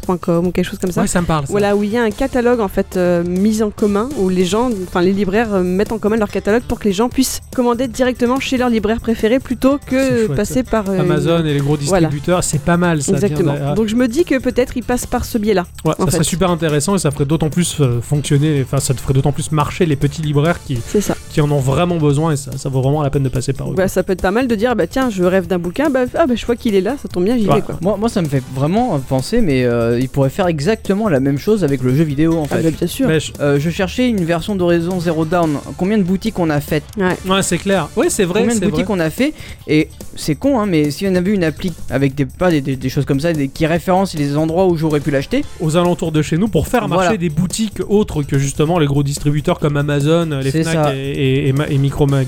[0.06, 1.02] leslibraires.com ou quelque chose comme ça.
[1.02, 1.46] Ouais, ça me parle.
[1.46, 1.50] Ça.
[1.52, 4.44] Voilà où il y a un catalogue en fait euh, mis en commun où les
[4.44, 7.40] gens, enfin les libraires euh, mettent en commun leur catalogue pour que les gens puissent
[7.54, 11.76] commander directement chez leur libraire préféré plutôt que passer par euh, Amazon et les gros
[11.82, 12.08] Voilà.
[12.08, 13.12] distributeurs, c'est pas mal ça.
[13.12, 13.54] Exactement.
[13.54, 15.66] de- Donc je me dis que peut-être ils passent par ce biais-là.
[15.84, 19.14] Ouais, ça serait super intéressant et ça ferait d'autant plus fonctionner, enfin ça te ferait
[19.14, 21.14] d'autant plus marcher les petits libraires qui, ça.
[21.30, 23.70] qui en ont vraiment besoin et ça, ça vaut vraiment la peine de passer par
[23.70, 23.74] eux.
[23.74, 26.00] Bah, ça peut être pas mal de dire bah tiens je rêve d'un bouquin bah
[26.14, 27.62] ah bah je vois qu'il est là ça tombe bien j'y vais Ouais.
[27.62, 27.76] quoi.
[27.80, 31.38] Moi, moi, ça me fait vraiment penser, mais euh, il pourrait faire exactement la même
[31.38, 32.62] chose avec le jeu vidéo en Ah fait.
[32.62, 33.08] bah bien sûr.
[33.08, 35.58] Mais je- Euh, je cherchais une version d'Horizon Zero Dawn.
[35.76, 37.16] Combien de boutiques on a faites Ouais.
[37.28, 37.88] Ouais, c'est clair.
[37.96, 38.40] Ouais, c'est vrai.
[38.40, 38.70] Combien de vrai.
[38.70, 39.32] boutiques on a fait
[39.66, 42.76] Et c'est con, hein, mais si on avait une appli avec des pas des, des-
[42.76, 46.12] des choses comme ça, des, qui référencent les endroits où j'aurais pu l'acheter, Aux alentours
[46.12, 47.16] de chez nous pour faire marcher Voilà.
[47.16, 50.94] des boutiques autres que justement les gros distributeurs comme Amazon, les Fnac ça.
[50.96, 52.26] et, et, et, et Micro Mag-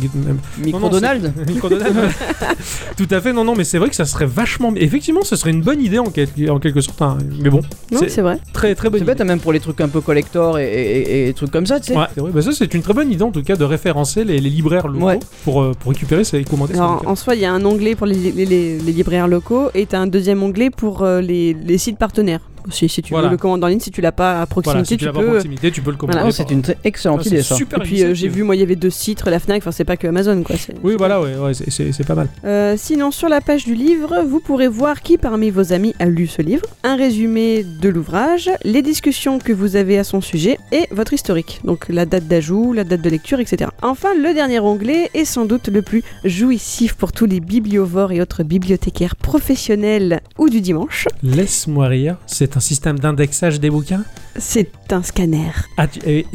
[0.63, 1.33] Micro non, Donald.
[2.97, 4.73] Tout à fait, non, non, mais c'est vrai que ça serait vachement.
[4.77, 7.01] Effectivement, ce serait une bonne idée en, quel- en quelque sorte.
[7.03, 7.19] hein.
[7.43, 7.61] Mais bon,
[8.09, 8.39] c'est vrai.
[8.53, 9.15] très très bonne C'est idée.
[9.15, 11.81] bête, même pour les trucs un peu collector et, et- et- et trucs comme ça,
[11.81, 11.97] tu sais.
[11.99, 12.31] Ouais, c'est vrai.
[12.33, 14.89] Bah, ça, c'est une très bonne idée en tout cas de référencer les, les libraires
[14.89, 15.19] locaux Ouais.
[15.45, 16.71] pour, euh, pour récupérer ces commandes.
[16.75, 19.69] Alors, en soi, il y a un onglet pour les, les- les- les libraires locaux
[19.75, 22.41] et tu as un deuxième onglet pour euh, les, les sites partenaires.
[22.71, 23.29] Si, si tu Voilà.
[23.29, 25.13] veux le commander en ligne, si tu l'as pas à proximité, Voilà, si tu pas
[25.13, 25.27] peux.
[25.27, 26.19] proximité, tu peux le commander.
[26.19, 26.29] Voilà.
[26.31, 27.55] Oh, c'est une très excellente Ah, idée ça.
[27.57, 29.71] super Et puis euh, j'ai vu, moi, il y avait deux sites, la Fnac, enfin,
[29.73, 30.57] c'est pas que Amazon quoi.
[30.57, 32.29] c'est- Oui, voilà, ouais, ouais, c'est- c'est c'est pas mal.
[32.45, 36.07] Euh, sinon, sur la page du livre, vous pourrez voir qui parmi vos amis a
[36.07, 40.59] lu ce livre, un résumé de l'ouvrage, les discussions que vous avez à son sujet
[40.73, 43.71] et votre historique, donc la date d'ajout, la date de lecture, etc.
[43.83, 48.21] Enfin, le dernier onglet est sans doute le plus jouissif pour tous les bibliovores et
[48.21, 51.07] autres bibliothécaires professionnels ou du dimanche.
[51.23, 54.03] Laisse-moi rire, c'est un système d'indexage des bouquins
[54.37, 55.51] C'est un scanner.
[55.77, 55.87] Ah,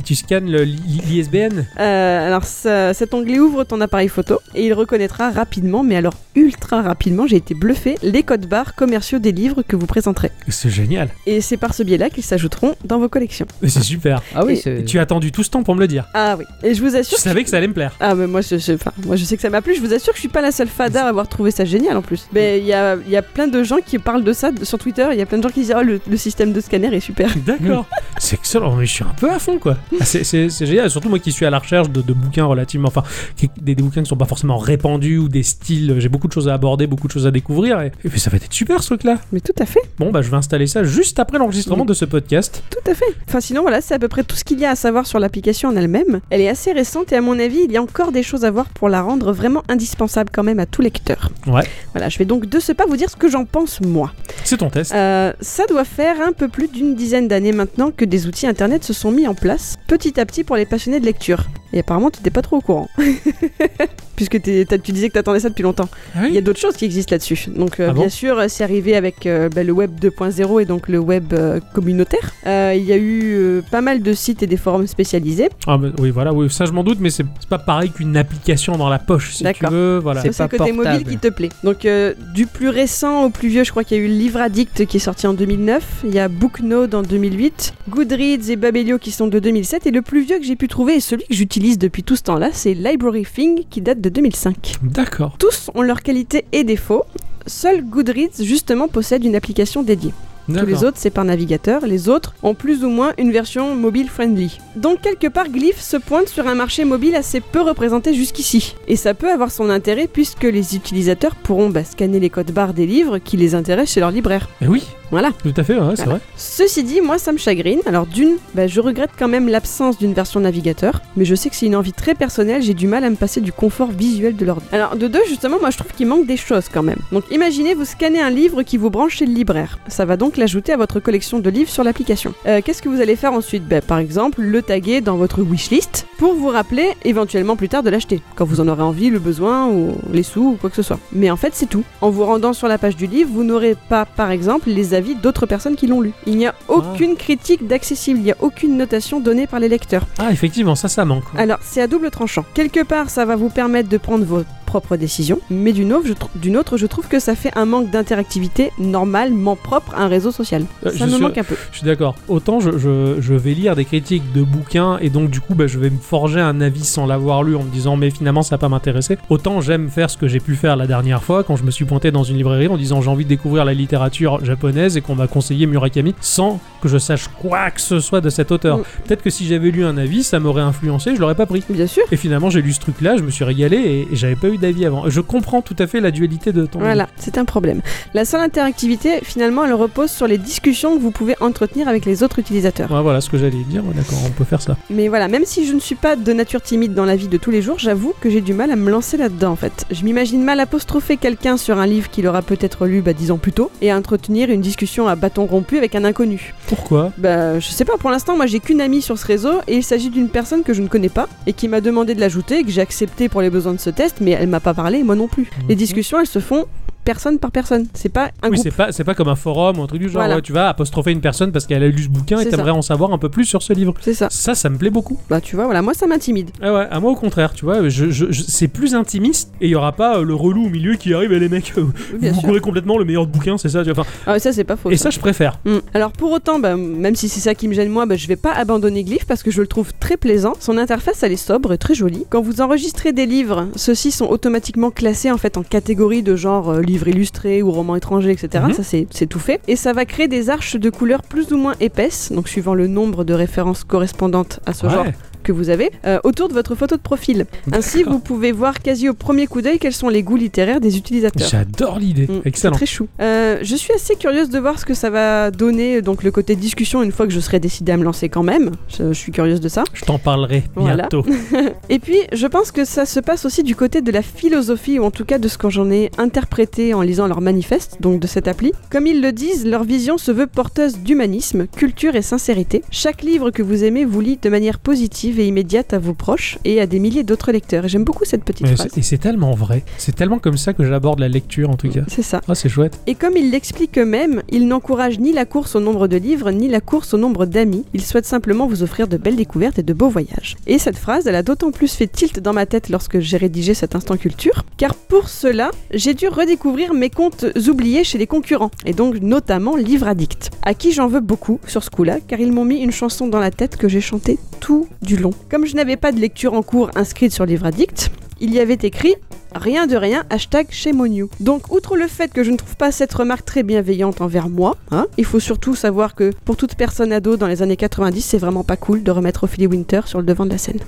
[0.04, 4.74] tu, scannes le- l'ISBN Euh, alors ça- cet onglet ouvre ton appareil photo et il
[4.74, 9.62] reconnaîtra rapidement, mais alors ultra rapidement, j'ai été bluffé, les codes barres commerciaux des livres
[9.68, 10.32] que vous présenterez.
[10.50, 11.10] C'est génial.
[11.26, 13.46] Et c'est par ce biais-là qu'ils s'ajouteront dans vos collections.
[13.64, 14.22] C'est super.
[14.36, 14.80] Ah oui, Et- c'est.
[14.82, 16.06] Et tu as attendu tout ce temps pour me le dire.
[16.14, 16.46] Ah oui.
[16.64, 17.18] Et je vous Tu assure.
[17.18, 17.94] que- savais que ça allait me plaire.
[18.00, 19.94] Ah mais moi je, je- enfin, moi je sais que ça m'a plu, je vous
[19.94, 22.28] assure que je suis pas la seule fada à avoir trouvé ça génial en plus.
[22.34, 25.08] Mais il y a, y a plein de gens qui parlent de ça sur Twitter,
[25.12, 27.00] il y a plein de gens qui disent oh le, le système de scanner est
[27.00, 27.30] super.
[27.46, 27.86] D'accord.
[28.18, 28.76] c'est excellent.
[28.76, 29.78] Mais je suis un peu à fond, quoi.
[30.00, 30.90] Ah, c'est- c'est c'est génial.
[30.90, 32.88] Surtout moi qui suis à la recherche de, de bouquins relativement.
[32.88, 33.04] Enfin,
[33.36, 35.96] qui- des, des bouquins qui sont pas forcément répandus ou des styles.
[36.00, 37.82] J'ai beaucoup de choses à aborder, beaucoup de choses à découvrir.
[37.82, 39.18] Et, et ça va être super ce truc-là.
[39.32, 42.06] Mais tout à fait, Bon, bah je vais installer ça juste après l'enregistrement de ce
[42.06, 42.64] podcast.
[42.70, 43.06] tout à fait.
[43.28, 45.20] Enfin sinon voilà, c'est à peu près tout ce qu'il y a à savoir sur
[45.20, 46.20] l'application en elle-même.
[46.30, 48.52] Elle est assez récente et à mon avis il y a encore des choses à
[48.52, 51.30] voir pour la rendre vraiment indispensable quand même à tout lecteur.
[51.48, 51.64] Ouais.
[51.94, 54.12] Voilà, je vais donc de ce pas vous dire ce que j'en pense moi.
[54.44, 54.94] C'est ton test.
[54.94, 58.84] Euh, ça doit faire un peu plus d'une dizaine d'années maintenant que des outils internet
[58.84, 61.46] se sont mis en place petit à petit pour les passionnés de lecture.
[61.76, 62.90] Et apparemment, tu n'étais pas trop au courant.
[64.16, 65.90] puisque tu disais que t'attendais ça depuis longtemps.
[66.16, 67.50] Ah oui Il y a d'autres choses qui existent là-dessus.
[67.54, 70.62] Donc, euh, Ah bon bien sûr, euh, c'est arrivé avec euh, bah, le web 2.0
[70.62, 72.32] et donc le web euh, communautaire.
[72.48, 75.50] Euh, il y a eu euh, pas mal de sites et des forums spécialisés.
[75.68, 78.78] Ah, bah, oui, voilà, oui, ça je m'en doute, mais c'est pas pareil qu'une application
[78.78, 79.72] dans la poche, si tu D'accord.
[79.72, 80.00] veux.
[80.02, 80.22] Voilà.
[80.22, 80.78] C'est le côté portable.
[80.78, 81.50] mobile qui te plaît.
[81.64, 84.40] Donc, euh, du plus récent au plus vieux, je crois qu'il y a eu Livre
[84.40, 86.04] Addict qui est sorti en 2009.
[86.06, 87.74] Il y a Booknode en 2008.
[87.90, 89.88] Goodreads et Babelio qui sont de 2007.
[89.88, 92.24] Et le plus vieux que j'ai pu trouver et celui que j'utilise depuis tout ce
[92.24, 94.76] temps-là, c'est Library Thing qui date de 2005.
[94.84, 95.36] D'accord.
[95.40, 97.04] Tous ont leurs qualités et défauts.
[97.48, 100.14] Seul Goodreads, justement, possède une application dédiée.
[100.48, 101.88] Tous les autres, c'est par navigateur.
[101.88, 104.60] Les autres ont plus ou moins une version mobile friendly.
[104.76, 108.76] Donc, quelque part, Glyph se pointe sur un marché mobile assez peu représenté jusqu'ici.
[108.88, 112.76] Et ça peut avoir son intérêt puisque les utilisateurs pourront bah, scanner les codes barres
[112.76, 114.48] des livres qui les intéressent chez leur libraire.
[114.62, 115.32] Eh oui, Voilà.
[115.44, 116.20] tout à fait, ouais, c'est vrai.
[116.36, 117.80] Ceci dit, moi ça me chagrine.
[117.86, 121.56] Alors d'une, bah, je regrette quand même l'absence d'une version navigateur, mais je sais que
[121.56, 124.46] c'est une envie très personnelle, j'ai du mal à me passer du confort visuel de
[124.46, 124.66] l'ordi.
[124.72, 127.00] Alors de deux, justement, moi je trouve qu'il manque des choses quand même.
[127.12, 129.80] Donc imaginez, vous scannez un livre qui vous branche chez le libraire.
[129.88, 132.34] Ça va donc l'ajouter à votre collection de livres sur l'application.
[132.48, 133.68] Euh, Qu'est-ce que vous allez faire ensuite?
[133.68, 137.90] Bah, Par exemple, le taguer dans votre wishlist pour vous rappeler éventuellement plus tard de
[137.90, 140.82] l'acheter, quand vous en aurez envie, le besoin, ou les sous, ou quoi que ce
[140.82, 141.00] soit.
[141.12, 141.84] Mais en fait, c'est tout.
[142.02, 145.46] En vous rendant sur la page du livre, vous n'aurez pas, par exemple, les d'autres
[145.46, 146.14] personnes qui l'ont lu.
[146.26, 150.06] Il n'y a aucune critique d'accessible, il n'y a aucune notation donnée par les lecteurs.
[150.18, 151.24] Ah, effectivement, ça, ça manque.
[151.38, 152.46] Alors, c'est à double tranchant.
[152.54, 154.44] Quelque part, ça va vous permettre de prendre vos
[154.76, 158.72] propres décisions, mais d'une autre, d'une autre, je trouve que ça fait un manque d'interactivité
[158.78, 160.66] normalement propre à un réseau social.
[160.86, 161.56] Euh, ça me suis- manque un peu.
[161.72, 162.16] Je suis d'accord.
[162.28, 165.68] Autant je, je- je vais lire des critiques de bouquins et donc du coup bah,
[165.68, 168.56] je vais me forger un avis sans l'avoir lu en me disant mais finalement ça
[168.56, 169.18] va pas m'intéresser.
[169.30, 171.86] Autant j'aime faire ce que j'ai pu faire la dernière fois quand je me suis
[171.86, 175.16] pointé dans une librairie en disant j'ai envie de découvrir la littérature japonaise et qu'on
[175.16, 178.80] m'a conseillé Murakami sans que je sache quoi que ce soit de cet auteur.
[178.80, 178.84] Mm.
[179.08, 181.64] Peut-être que si j'avais lu un avis ça m'aurait influencé, je l'aurais pas pris.
[181.70, 182.04] Bien sûr.
[182.12, 184.48] Et finalement j'ai lu ce truc là, je me suis régalé et, et j'avais pas
[184.50, 185.10] eu d'avis avant.
[185.10, 187.82] Je comprends tout à fait la dualité de ton Voilà, c'est un problème.
[188.14, 192.24] La seule interactivité, finalement, elle repose sur les discussions que vous pouvez entretenir avec les
[192.24, 192.92] autres utilisateurs.
[192.92, 194.78] Ouais, voilà ce que j'allais dire, Ouais, d'accord, on peut faire ça.
[194.90, 197.38] Mais voilà, même si je ne suis pas de nature timide dans la vie de
[197.38, 199.86] tous les jours, j'avoue que j'ai du mal à me lancer là-dedans en fait.
[199.92, 203.38] Je m'imagine mal apostropher quelqu'un sur un livre qu'il aura peut-être lu bah, dix ans
[203.38, 206.54] plus tôt et à entretenir une discussion à bâton rompu avec un inconnu.
[206.68, 207.12] Pourquoi?
[207.18, 209.84] Bah, je sais pas, pour l'instant, moi j'ai qu'une amie sur ce réseau et il
[209.84, 212.64] s'agit d'une personne que je ne connais pas et qui m'a demandé de l'ajouter et
[212.64, 215.16] que j'ai accepté pour les besoins de ce test, mais elle m'a pas parlé moi
[215.16, 215.50] non plus.
[215.68, 215.80] Les Mhm.
[215.80, 216.66] discussions, elles se font
[217.06, 217.88] personne par personne.
[217.94, 218.64] C'est pas un Oui, groupe.
[218.64, 220.16] c'est pas, c'est pas comme un forum ou un truc du genre.
[220.24, 220.36] Voilà.
[220.36, 222.82] ouais, tu vas apostropher une personne parce qu'elle a lu ce bouquin et t'aimerais en
[222.82, 223.94] savoir un peu plus sur ce livre.
[224.02, 224.28] C'est ça.
[224.30, 225.18] Ça, ça me plaît beaucoup.
[225.30, 226.50] Bah, tu vois, voilà, moi ça m'intimide.
[226.62, 229.68] Ah ouais, à moi au contraire, tu vois, je, je- je- c'est plus intimiste et
[229.68, 231.86] il y aura pas euh, le relou au milieu qui arrive et les mecs, euh,
[232.20, 233.84] vous courez complètement le meilleur bouquin, c'est ça.
[233.84, 234.90] tu vois, enfin, Ah, ça c'est pas faux.
[234.90, 235.60] et ça, je préfère.
[235.66, 235.78] Mm.
[235.94, 238.36] Alors pour autant, bah, même si c'est ça qui me gêne moi, bah, je vais
[238.36, 240.54] pas abandonner Glyph parce que je le trouve très plaisant.
[240.60, 242.26] Son interface elle est sobre et très jolie.
[242.30, 246.70] Quand vous enregistrez des livres, ceux-ci sont automatiquement classés en fait en catégories de genre
[246.70, 248.64] euh, livre illustré ou roman étranger, etc.
[248.68, 248.74] Mhm.
[248.74, 249.62] Ça c'est c'est tout fait.
[249.68, 252.88] Et ça va créer des arches de couleurs plus ou moins épaisses, donc suivant le
[252.88, 254.94] nombre de références correspondantes à ce Ouais.
[254.94, 255.06] genre
[255.46, 257.46] que vous avez, euh, autour de votre photo de profil.
[257.72, 260.98] Ainsi vous pouvez voir quasi au premier coup d'œil quels sont les goûts littéraires des
[260.98, 261.48] utilisateurs.
[261.48, 262.28] J'adore l'idée.
[262.28, 262.76] Mm, Excellent.
[262.76, 263.08] Très chou.
[263.22, 266.56] Euh, je suis assez curieuse de voir ce que ça va donner, donc le côté
[266.56, 268.72] discussion, une fois que je serai décidée à me lancer quand même.
[268.90, 269.84] Je, je suis curieuse de ça.
[269.94, 271.04] Je t'en parlerai Voilà.
[271.08, 271.24] bientôt.
[271.90, 275.04] Et puis, je pense que ça se passe aussi du côté de la philosophie, ou
[275.06, 278.28] en tout cas de ce que j'en ai interprété en lisant leur manifeste, donc de
[278.28, 278.72] cette appli.
[278.90, 282.84] Comme ils le disent, leur vision se veut porteuse d'humanisme, culture et sincérité.
[282.92, 286.58] Chaque livre que vous aimez vous lie de manière positive et immédiate à vos proches
[286.66, 287.86] et à des milliers d'autres lecteurs.
[287.86, 288.98] Et j'aime beaucoup cette petite Mais phrase.
[288.98, 289.84] et c'est tellement vrai.
[289.98, 292.02] C'est tellement comme ça que j'aborde la lecture en tout cas.
[292.08, 292.42] C'est ça.
[292.48, 293.00] Ah, c'est chouette.
[293.08, 296.68] Et comme ils l'expliquent eux-mêmes, ils n'encouragent ni la course au nombre de livres, ni
[296.68, 297.86] la course au nombre d'amis.
[297.94, 300.56] Ils souhaitent simplement vous offrir de belles découvertes et de beaux voyages.
[300.68, 303.74] Et cette phrase, elle a d'autant plus fait tilt dans ma tête lorsque j'ai rédigé
[303.74, 308.72] cet instant culture, car pour cela, j'ai dû redécouvrir mes comptes oubliés chez les concurrents,
[308.86, 312.52] et donc notamment Livre Addict, à qui j'en veux beaucoup sur ce coup-là, car ils
[312.52, 315.25] m'ont mis une chanson dans la tête que j'ai chantée tout du long.
[315.50, 318.78] Comme je n'avais pas de lecture en cours inscrite sur Livre Addict, il y avait
[318.82, 319.16] écrit
[319.54, 320.68] Rien de rien, hashtag
[321.10, 321.30] you.
[321.40, 324.76] Donc, outre le fait que je ne trouve pas cette remarque très bienveillante envers moi,
[324.92, 328.38] hein, il faut surtout savoir que pour toute personne ado dans les années 90, c'est
[328.38, 330.80] vraiment pas cool de remettre Ophélie Winter sur le devant de la scène.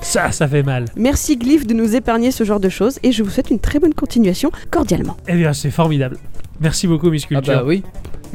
[0.00, 0.86] Ça, ça fait mal.
[0.96, 3.80] Merci Glyph de nous épargner ce genre de choses et je vous souhaite une très
[3.80, 5.16] bonne continuation, cordialement.
[5.28, 6.16] Eh bien, c'est formidable.
[6.60, 7.54] Merci beaucoup, Miss Ah Culture.
[7.54, 7.82] bah oui.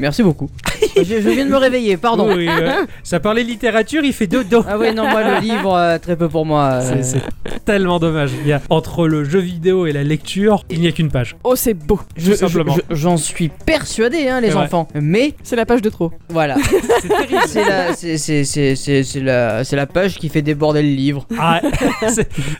[0.02, 0.50] Merci beaucoup.
[0.96, 2.34] je, je viens de me réveiller, pardon.
[2.36, 2.48] Oui.
[3.04, 4.64] Ça parlait littérature, il fait dodo.
[4.68, 6.80] Ah ouais, non, moi le livre, euh, très peu pour moi.
[6.82, 6.98] euh.
[7.02, 7.22] C'est
[7.64, 8.32] tellement dommage.
[8.42, 11.36] Il y a, entre le jeu vidéo et la lecture, il n'y a qu'une page.
[11.44, 12.00] Oh, c'est beau.
[12.16, 12.74] Je- tout simplement.
[12.90, 14.88] je- J'en suis persuadé, hein, les enfants.
[14.94, 16.10] Mais C'est la page de trop.
[16.28, 16.56] voilà,
[17.00, 17.42] C'est terrible.
[17.46, 21.26] c'est la, la, la page qui fait déborder le livre.
[21.38, 21.60] Ah,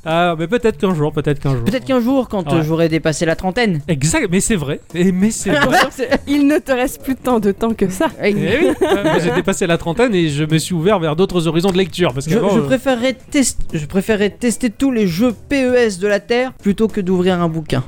[0.05, 1.65] ah, mais peut-être qu'un jour, peut-être qu'un jour.
[1.65, 2.59] Peut-être qu'un jour, quand Ouais.
[2.59, 3.81] euh, j'aurai dépassé la trentaine.
[3.89, 4.81] Exact, mais c'est vrai.
[4.95, 5.79] Mais c'est vrai.
[6.27, 8.09] Il ne te reste plus tant de temps que ça.
[8.23, 11.71] Eh oui, moi, j'ai dépassé la trentaine et je me suis ouvert vers d'autres horizons
[11.71, 12.13] de lecture.
[12.13, 16.07] Parce Je, qu'avant, je euh, préférerais test- je préférerais tester tous les jeux PES de
[16.09, 17.83] la Terre plutôt que d'ouvrir un bouquin.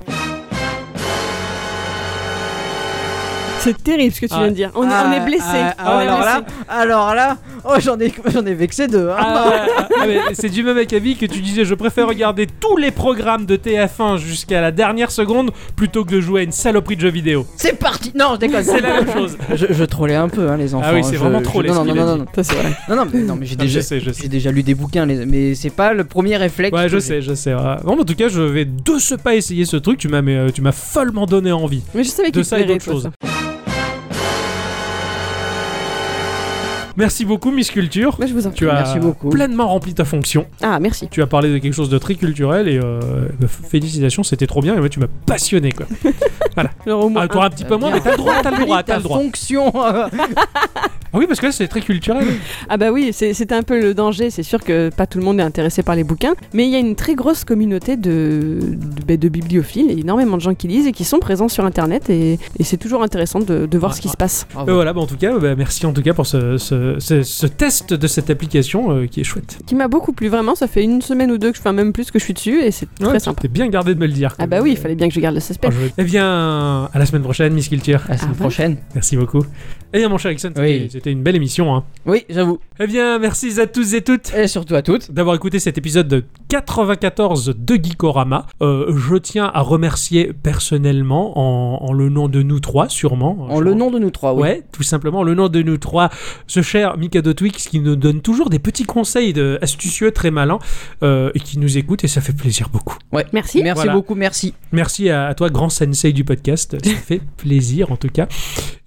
[3.65, 4.39] C'est terrible ce que tu Ah.
[4.41, 4.71] viens de dire.
[4.75, 5.43] On, est- on est blessé.
[5.53, 6.31] Ah, ah, alors blessé.
[6.31, 9.09] là, alors là, oh j'en ai, j'en ai vexé deux.
[9.09, 9.17] hein.
[9.19, 9.45] Ah,
[9.79, 10.05] ah, ah,
[10.35, 14.19] c'est du même avis que tu disais je préfère regarder tous les programmes de TF1
[14.19, 17.47] jusqu'à la dernière seconde plutôt que de jouer à une saloperie de jeux vidéo.
[17.57, 18.12] C'est parti.
[18.15, 18.65] Non, je déconne.
[18.65, 19.37] C'est la même chose.
[19.55, 20.87] Je, je trollais un peu, hein, les enfants.
[20.89, 22.27] Ah oui, c'est Je- vraiment je- trollé Non, ce non, non, non, non.
[22.35, 22.73] Ça, c'est vrai.
[22.89, 24.23] Non, non, mais, non, mais j'ai Ah, je déjà, sais, je sais.
[24.23, 26.77] j'ai déjà lu des bouquins, les- mais c'est pas le premier réflexe.
[26.77, 27.55] Ouais, je sais, je sais.
[27.55, 27.77] ouais.
[27.85, 29.99] Bon, en tout cas, je vais de ce pas essayer ce truc.
[29.99, 31.83] Tu m'as, mais, euh, tu m'as follement donné envie.
[31.95, 33.09] Mais je savais De ça et d'autres choses.
[36.97, 38.16] Merci beaucoup, Miss Culture.
[38.24, 38.74] Je vous en Tu prie.
[38.74, 39.28] as Merci beaucoup.
[39.30, 40.47] pleinement rempli ta fonction.
[40.62, 41.09] Ah, merci.
[41.11, 43.01] Tu as parlé de quelque chose de très culturel et euh,
[43.40, 44.76] bah, félicitations, c'était trop bien.
[44.76, 45.86] Et ouais, tu m'as passionné quoi.
[46.86, 48.59] Alors, au moins, Ah, toi un petit peu moins, mais t'as le droit, t'as le
[48.64, 49.18] droit, t'as Ta le droit.
[49.18, 49.72] fonction.
[51.16, 52.26] Ah oui, parce que là c'est très culturel.
[52.68, 54.30] Ah bah oui, c'est- c'était un peu le danger.
[54.30, 56.74] C'est sûr que pas tout le monde est intéressé par les bouquins, mais il y
[56.74, 60.66] a une très grosse communauté de, de, bah, de bibliophiles, et énormément de gens qui
[60.66, 63.92] lisent et qui sont présents sur Internet, et, et c'est toujours intéressant de, de voir
[63.92, 64.49] Ah, ce qui se passe.
[64.59, 67.22] Euh, voilà, bah, en tout cas, bah, merci en tout cas pour ce, ce- ce-
[67.22, 69.59] ce test de cette application euh, qui est chouette.
[69.66, 70.55] Qui m'a beaucoup plu, vraiment.
[70.55, 72.61] Ça fait une semaine ou deux que je fais même plus que je suis dessus,
[72.62, 73.43] et c'est Ouais, très tu sympa.
[73.43, 74.35] t'es bien gardé de me le dire.
[74.39, 75.74] Ah bah oui, il fallait bien que je garde le Oh, suspense.
[75.74, 78.01] je- Eh bien, à la semaine prochaine, Miss Culture.
[78.09, 78.76] La semaine Ah, prochaine.
[78.95, 79.45] Merci beaucoup.
[79.93, 80.89] Eh bien, mon cher Ixon, c'était Oui.
[80.91, 81.74] c'était une belle émission.
[81.74, 81.85] Hein.
[82.07, 82.59] Oui, j'avoue.
[82.80, 84.32] Eh bien, merci à tous et toutes.
[84.35, 85.12] Et surtout à toutes.
[85.12, 88.47] d'avoir écouté cet épisode de 94 de Geekorama.
[88.62, 93.47] Euh, je tiens à remercier personnellement, en, en le nom de nous trois, sûrement.
[93.51, 94.41] En le nom de nous trois, oui.
[94.43, 96.11] Ouais, tout simplement, en le nom de nous trois,
[96.47, 100.59] ce cher Mikado Twix qui nous donne toujours des petits conseils de, astucieux, très malins,
[101.05, 102.97] euh, et qui nous écoute, et ça fait plaisir beaucoup.
[103.12, 103.25] Ouais.
[103.33, 103.62] Merci.
[103.62, 103.93] Merci Voilà.
[103.93, 104.55] beaucoup, merci.
[104.72, 108.27] Merci à, à toi, grand sensei du podcast, ça fait plaisir en tout cas.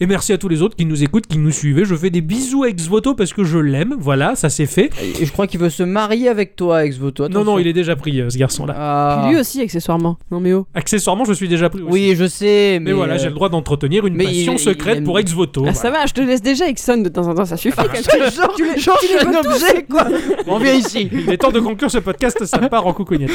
[0.01, 1.85] Et merci à tous les autres qui nous écoutent, qui nous suivent.
[1.85, 4.89] Je fais des bisous à Exvoto parce que je l'aime, voilà, ça c'est fait.
[5.21, 7.29] Et je crois qu'il veut se marier avec toi, Exvoto.
[7.29, 8.75] Non, non, il est déjà pris, euh, ce garçon-là.
[8.77, 9.27] Ah.
[9.29, 10.17] Lui aussi, accessoirement.
[10.29, 10.67] Non mais oh.
[10.73, 11.91] Accessoirement, je suis déjà pris aussi.
[11.93, 12.87] Oui, je sais, mais.
[12.87, 15.17] Mais voilà, euh, j'ai le droit d'entretenir une mais passion il- secrète il aime- pour
[15.19, 15.63] Ex-Voto.
[15.65, 17.76] Ah, ça va, je te laisse déjà Ixon de temps en temps, ça suffit.
[17.83, 20.07] Genre, tu les- genre, tu je les suis un objet, quoi.
[20.47, 21.09] On vient ici.
[21.11, 23.31] Il est temps de conclure ce podcast, ça part en coucougnette.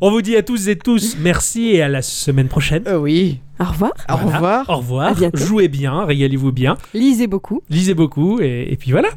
[0.00, 2.82] On vous dit à tous et tous merci et à la semaine prochaine.
[2.86, 3.40] Euh, oui.
[3.60, 3.92] Au revoir.
[4.08, 4.36] Au Voilà.
[4.36, 4.70] revoir.
[4.70, 5.08] Au revoir.
[5.08, 5.38] À bientôt.
[5.38, 7.62] Jouez bien, régalez-vous bien, Lisez beaucoup.
[7.70, 9.10] lisez beaucoup et, et puis voilà.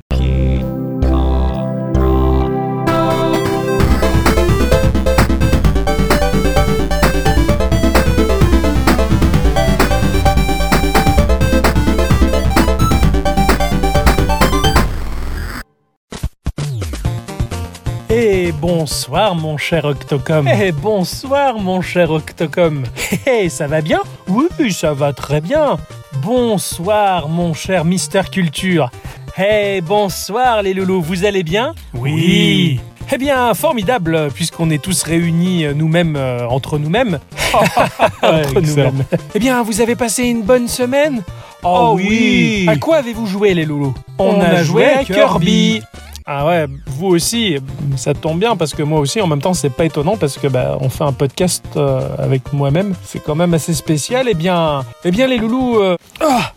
[18.17, 20.47] Eh bonsoir mon cher Octocom.
[20.47, 22.83] Eh bonsoir mon cher Octocom.
[23.27, 23.99] Eh ça va bien?
[24.29, 25.75] Oui, ça va très bien.
[26.21, 28.89] Bonsoir mon cher Mister Culture.
[29.37, 31.75] Eh bonsoir les loulous, vous allez bien?
[31.93, 32.79] Oui.
[33.11, 37.19] Eh bien, formidable, puisqu'on est tous réunis euh, nous-mêmes euh, entre nous-mêmes.
[38.21, 39.03] entre nous-mêmes.
[39.35, 41.21] Eh bien, vous avez passé une bonne semaine?
[41.63, 42.65] Oh, oui.
[42.69, 43.93] À quoi avez-vous joué les loulous?
[44.19, 45.81] On, a, joué à Kirby.
[46.27, 47.57] Ah ouais, vous aussi,
[47.97, 50.47] ça tombe bien parce que moi aussi, en même temps, c'est pas étonnant parce que
[50.47, 52.95] bah, on fait un podcast euh, avec moi-même.
[53.05, 54.27] C'est quand même assez spécial.
[54.27, 55.77] Eh bien, eh bien les loulous.
[55.79, 56.51] euh, Ah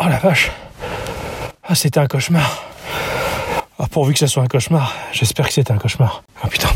[0.00, 0.52] oh la vache.
[1.64, 2.62] Ah, c'était un cauchemar.
[3.80, 4.94] Ah, pourvu que ça soit un cauchemar.
[5.12, 6.22] J'espère que c'était un cauchemar.
[6.44, 6.68] Oh putain.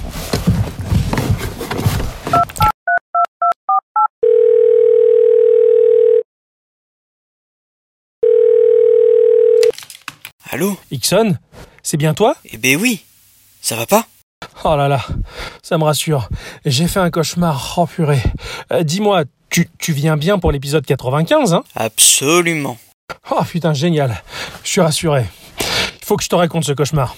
[10.53, 11.38] Allô Ixon,
[11.82, 12.36] c'est bien toi?
[12.53, 13.03] Eh ben oui,
[13.62, 14.05] ça va pas?
[14.64, 15.03] Oh là là,
[15.62, 16.28] ça me rassure.
[16.66, 17.74] J'ai fait un cauchemar.
[17.78, 18.22] Oh purée.
[18.70, 21.64] Euh, Dis-moi, tu, tu viens bien pour l'épisode 95, hein?
[21.74, 22.76] Absolument.
[23.30, 24.22] Oh putain, génial.
[24.62, 25.24] Je suis rassuré.
[25.59, 27.16] Il faut que je te raconte ce cauchemar.